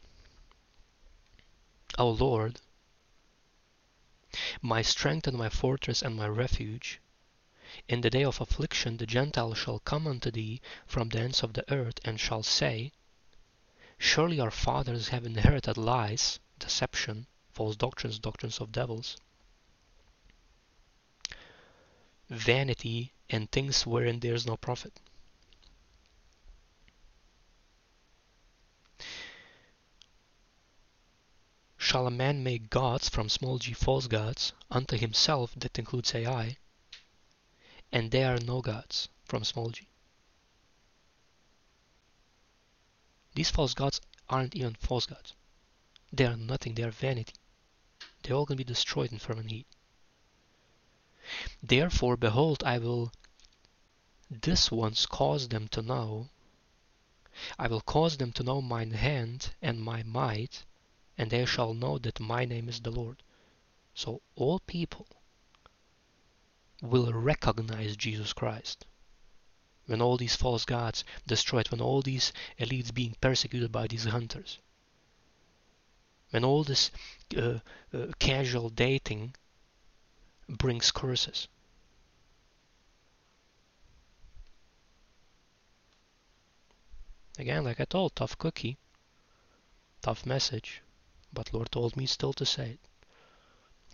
[1.99, 2.61] O Lord,
[4.61, 7.01] my strength and my fortress and my refuge,
[7.89, 11.53] in the day of affliction the Gentiles shall come unto thee from the ends of
[11.53, 12.93] the earth, and shall say,
[13.99, 19.17] Surely our fathers have inherited lies, deception, false doctrines, doctrines of devils,
[22.29, 25.01] vanity, and things wherein there is no profit.
[31.89, 36.57] Shall a man make gods from small g false gods unto himself that includes AI,
[37.93, 39.87] and they are no gods from small g.
[43.37, 45.33] These false gods aren't even false gods.
[46.13, 47.35] They are nothing, they are vanity.
[48.21, 49.69] They're all going to be destroyed in fervent heat.
[51.63, 53.13] Therefore, behold, I will
[54.29, 56.31] this once cause them to know.
[57.61, 60.65] I will cause them to know mine hand and my might,
[61.19, 63.23] and they shall know that my name is the Lord.
[63.95, 65.07] So all people
[66.83, 68.85] will recognize Jesus Christ.
[69.87, 74.59] When all these false gods destroyed, when all these elites being persecuted by these hunters,
[76.31, 76.91] when all this
[77.37, 77.61] uh,
[77.95, 79.35] uh, casual dating
[80.49, 81.49] brings curses.
[87.39, 88.79] Again, like I told, tough cookie,
[90.03, 90.83] tough message,
[91.37, 92.81] but Lord told me still to say it,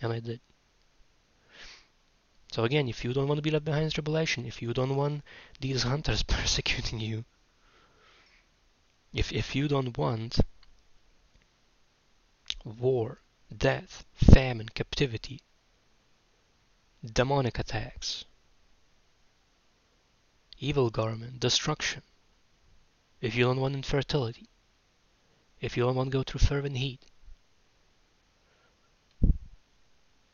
[0.01, 0.39] and I did.
[2.53, 4.95] So again, if you don't want to be left behind in tribulation, if you don't
[4.95, 5.23] want
[5.59, 7.25] these hunters persecuting you,
[9.11, 10.39] if if you don't want
[12.63, 13.19] war,
[13.55, 15.41] death, famine, captivity,
[17.03, 18.23] demonic attacks,
[20.59, 22.03] evil government, destruction,
[23.19, 24.47] if you don't want infertility,
[25.59, 27.01] if you don't want to go through fervent heat,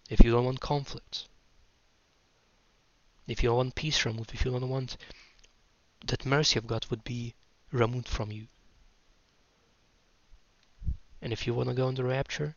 [0.10, 1.26] if you don't want conflict,
[3.27, 4.98] if you don't want peace removed, if you don't want
[6.07, 7.36] that mercy of God would be
[7.72, 8.48] removed from you.
[11.22, 12.56] And if you want to go in the rapture,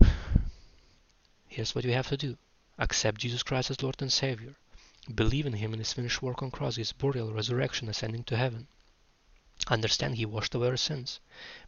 [1.46, 2.36] here's what you have to do.
[2.78, 4.56] Accept Jesus Christ as Lord and Savior.
[5.14, 8.66] Believe in Him and His finished work on cross, His burial, resurrection, ascending to heaven.
[9.68, 11.20] Understand He washed away our sins,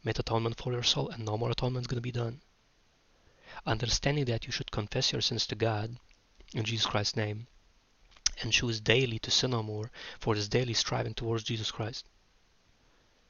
[0.02, 2.40] made atonement for your soul, and no more atonement is going to be done.
[3.66, 5.96] Understanding that you should confess your sins to God
[6.52, 7.46] in Jesus Christ's name
[8.40, 12.04] and choose daily to sin no more for this daily striving towards Jesus Christ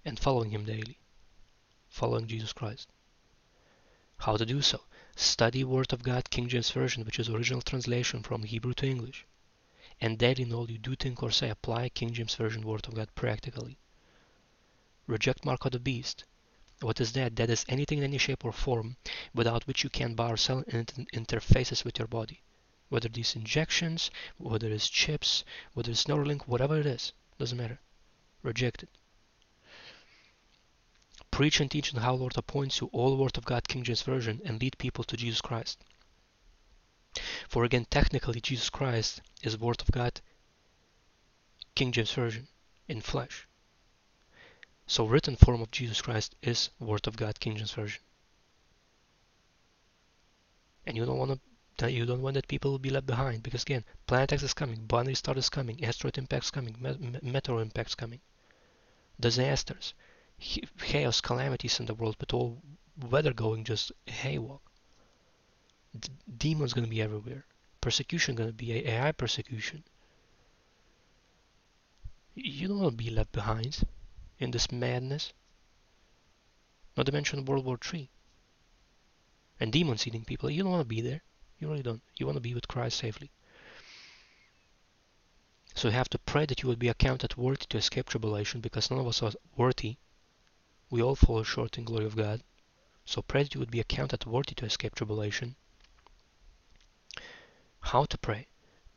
[0.05, 0.99] and following Him daily,
[1.89, 2.89] following Jesus Christ.
[4.19, 4.81] How to do so?
[5.17, 9.27] Study Word of God King James Version, which is original translation from Hebrew to English,
[10.01, 12.95] and daily in all you do think or say apply King James Version Word of
[12.95, 13.79] God practically.
[15.07, 16.25] Reject mark of the beast.
[16.85, 17.36] What is that?
[17.36, 18.97] That is anything in any shape or form
[19.35, 22.43] without which you can't buy or sell and it interfaces with your body
[22.90, 27.81] whether these injections, whether it's chips, whether it's Neuralink, whatever it is, doesn't matter.
[28.43, 28.90] Reject it.
[31.31, 34.43] Preach and teach on how Lord appoints you all Word of God King James Version
[34.44, 35.82] and lead people to Jesus Christ.
[37.48, 40.20] For again, technically, Jesus Christ is Word of God
[41.74, 42.47] King James Version
[42.86, 43.48] in flesh.
[44.86, 48.02] So written form of Jesus Christ is Word of God King James Version.
[50.86, 51.40] And you don't want to
[51.78, 54.55] that you don't want that people will be left behind because again planet X is
[54.55, 56.77] coming binary star is coming asteroid impacts coming
[57.20, 58.20] meteor impacts coming
[59.19, 59.93] disasters
[60.78, 62.62] chaos calamities in the world but all
[62.97, 64.61] weather going just haywire
[66.39, 67.44] demons going to be everywhere.
[67.81, 69.85] Persecution going to be AI persecution.
[72.35, 73.85] You don't want to be left behind
[74.39, 75.32] in this madness.
[76.97, 78.11] Not to mention World War III.
[79.61, 80.51] And demons eating people.
[80.51, 81.23] You don't want to be there.
[81.59, 82.02] You really don't.
[82.16, 83.31] You want to be with Christ safely.
[85.74, 88.90] So you have to pray that you will be accounted worthy to escape tribulation because
[88.90, 89.97] none of us are worthy.
[90.90, 92.43] We all fall short in glory of God.
[93.05, 95.56] So pray that you would be accounted worthy to escape tribulation.
[97.81, 98.47] How to pray?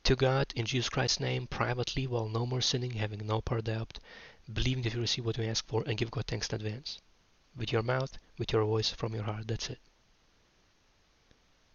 [0.04, 4.00] To God in Jesus Christ's name, privately, while no more sinning, having no part doubt,
[4.52, 7.00] believing that you receive what you ask for, and give God thanks in advance.
[7.56, 9.48] With your mouth, with your voice, from your heart.
[9.48, 9.80] That's it.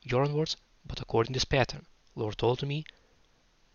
[0.02, 1.86] Your own words, but according to this pattern.
[2.14, 2.84] Lord told me,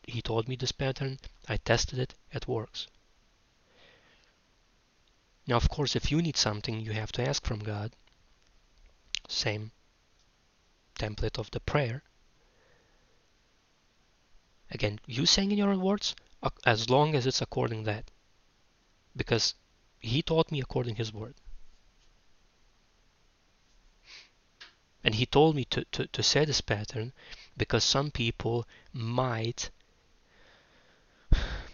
[0.07, 2.88] He told me this pattern, I tested it, it works.
[5.48, 7.94] Now, of course, if you need something, you have to ask from God.
[9.30, 9.72] Same
[10.98, 12.03] template of the prayer.
[14.72, 16.15] Again, you saying in your own words,
[16.65, 18.11] as long as it's according that.
[19.18, 19.56] Because
[19.99, 21.35] he taught me according his word.
[25.03, 27.14] And he told me to, to, to say this pattern
[27.57, 29.72] because some people might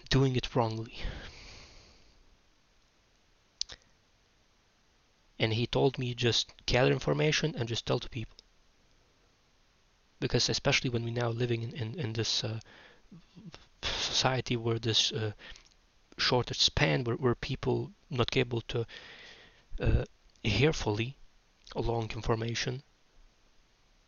[0.10, 0.95] doing it wrongly.
[5.40, 8.38] And he told me just gather information and just tell to people.
[10.20, 12.60] Because especially when we're now living in, in, in this uh,
[13.82, 15.32] society where this uh,
[16.18, 18.85] shorter span where, where people not able to
[19.80, 20.06] uh,
[20.44, 21.15] hear fully
[21.76, 22.84] long information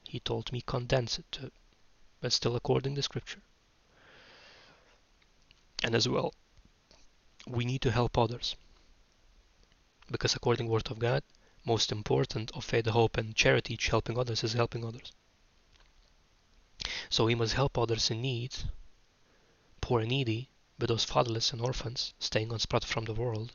[0.08, 1.52] he told me condense it to,
[2.22, 3.42] but still according to scripture.
[5.84, 6.34] And as well,
[7.48, 8.56] we need to help others.
[10.10, 11.24] Because according word of God,
[11.66, 15.12] most important of faith, hope, and charity, each helping others is helping others.
[17.10, 18.56] So we must help others in need,
[19.82, 20.50] poor and needy,
[20.80, 23.54] widows, fatherless, and orphans, staying unspotted from the world.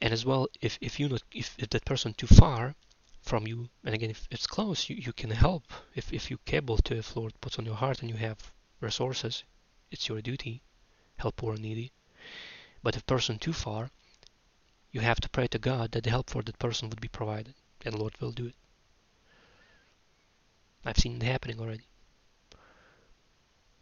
[0.00, 2.74] And as well, if, if you not if, if that person too far,
[3.22, 3.68] from you.
[3.84, 5.72] And again, if it's close, you, you can help.
[5.94, 9.44] If, if you're able to, if Lord puts on your heart and you have resources,
[9.90, 10.62] it's your duty.
[11.16, 11.92] Help poor and needy.
[12.82, 13.90] But if person too far,
[14.90, 17.54] you have to pray to God that the help for that person would be provided.
[17.84, 18.54] And Lord will do it.
[20.84, 21.89] I've seen it happening already.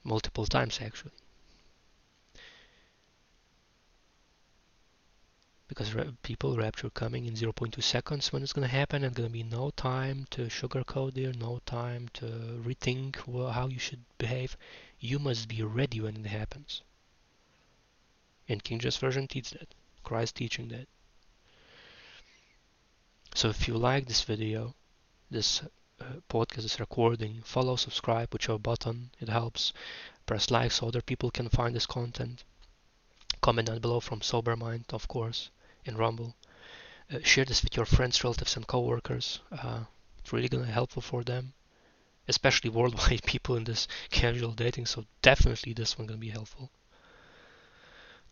[0.08, 1.12] Multiple times actually.
[5.68, 9.32] because people rapture coming in 0.2 seconds when it's going to happen and going to
[9.32, 12.26] be no time to sugarcoat there no time to
[12.66, 13.16] rethink
[13.52, 14.56] how you should behave.
[14.98, 16.82] You must be ready when it happens.
[18.48, 19.68] And king james version teaches that.
[20.02, 20.88] Christ teaching that.
[23.34, 24.74] So if you like this video
[25.30, 25.62] this
[26.28, 29.72] podcast is recording follow subscribe your button it helps
[30.26, 32.44] press like so other people can find this content
[33.40, 35.50] comment down below from sober mind of course
[35.88, 36.34] in Rumble.
[37.10, 39.40] Uh, share this with your friends, relatives, and coworkers.
[39.50, 39.84] Uh,
[40.18, 41.54] it's really gonna be helpful for them,
[42.28, 44.84] especially worldwide people in this casual dating.
[44.86, 46.70] So definitely this one gonna be helpful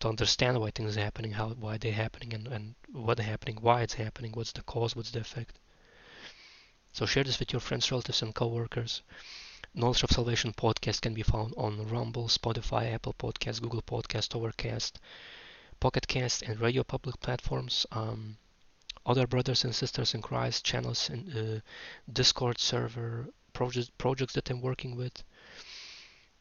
[0.00, 3.80] to understand why things are happening, how why they're happening, and, and what happening, why
[3.80, 5.58] it's happening, what's the cause, what's the effect.
[6.96, 9.02] So share this with your friends, relatives, and coworkers.
[9.74, 14.98] Knowledge of Salvation podcast can be found on Rumble, Spotify, Apple Podcasts, Google Podcast, Overcast,
[15.78, 17.84] Pocket Cast and Radio Public platforms.
[17.92, 18.38] Um,
[19.04, 21.60] other brothers and sisters in Christ channels and uh,
[22.10, 25.22] Discord server projects projects that I'm working with.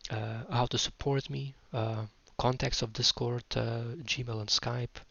[0.09, 2.05] Uh, how to support me, uh,
[2.37, 5.01] contacts of Discord, uh, Gmail and Skype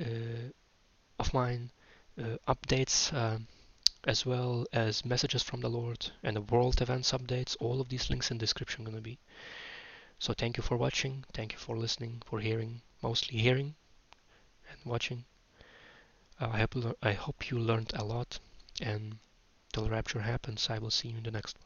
[0.00, 0.52] uh,
[1.18, 1.72] of mine,
[2.16, 3.12] uh, updates
[4.06, 7.56] as well as messages from the Lord and the world events updates.
[7.60, 9.18] All of these links in description gonna be.
[10.18, 13.74] So thank you for watching, thank you for listening, for hearing, mostly hearing
[14.70, 15.24] and watching.
[16.40, 18.38] Uh, I hope I hope you learned a lot,
[18.80, 19.18] and
[19.72, 21.63] till rapture happens, I will see you in the next one.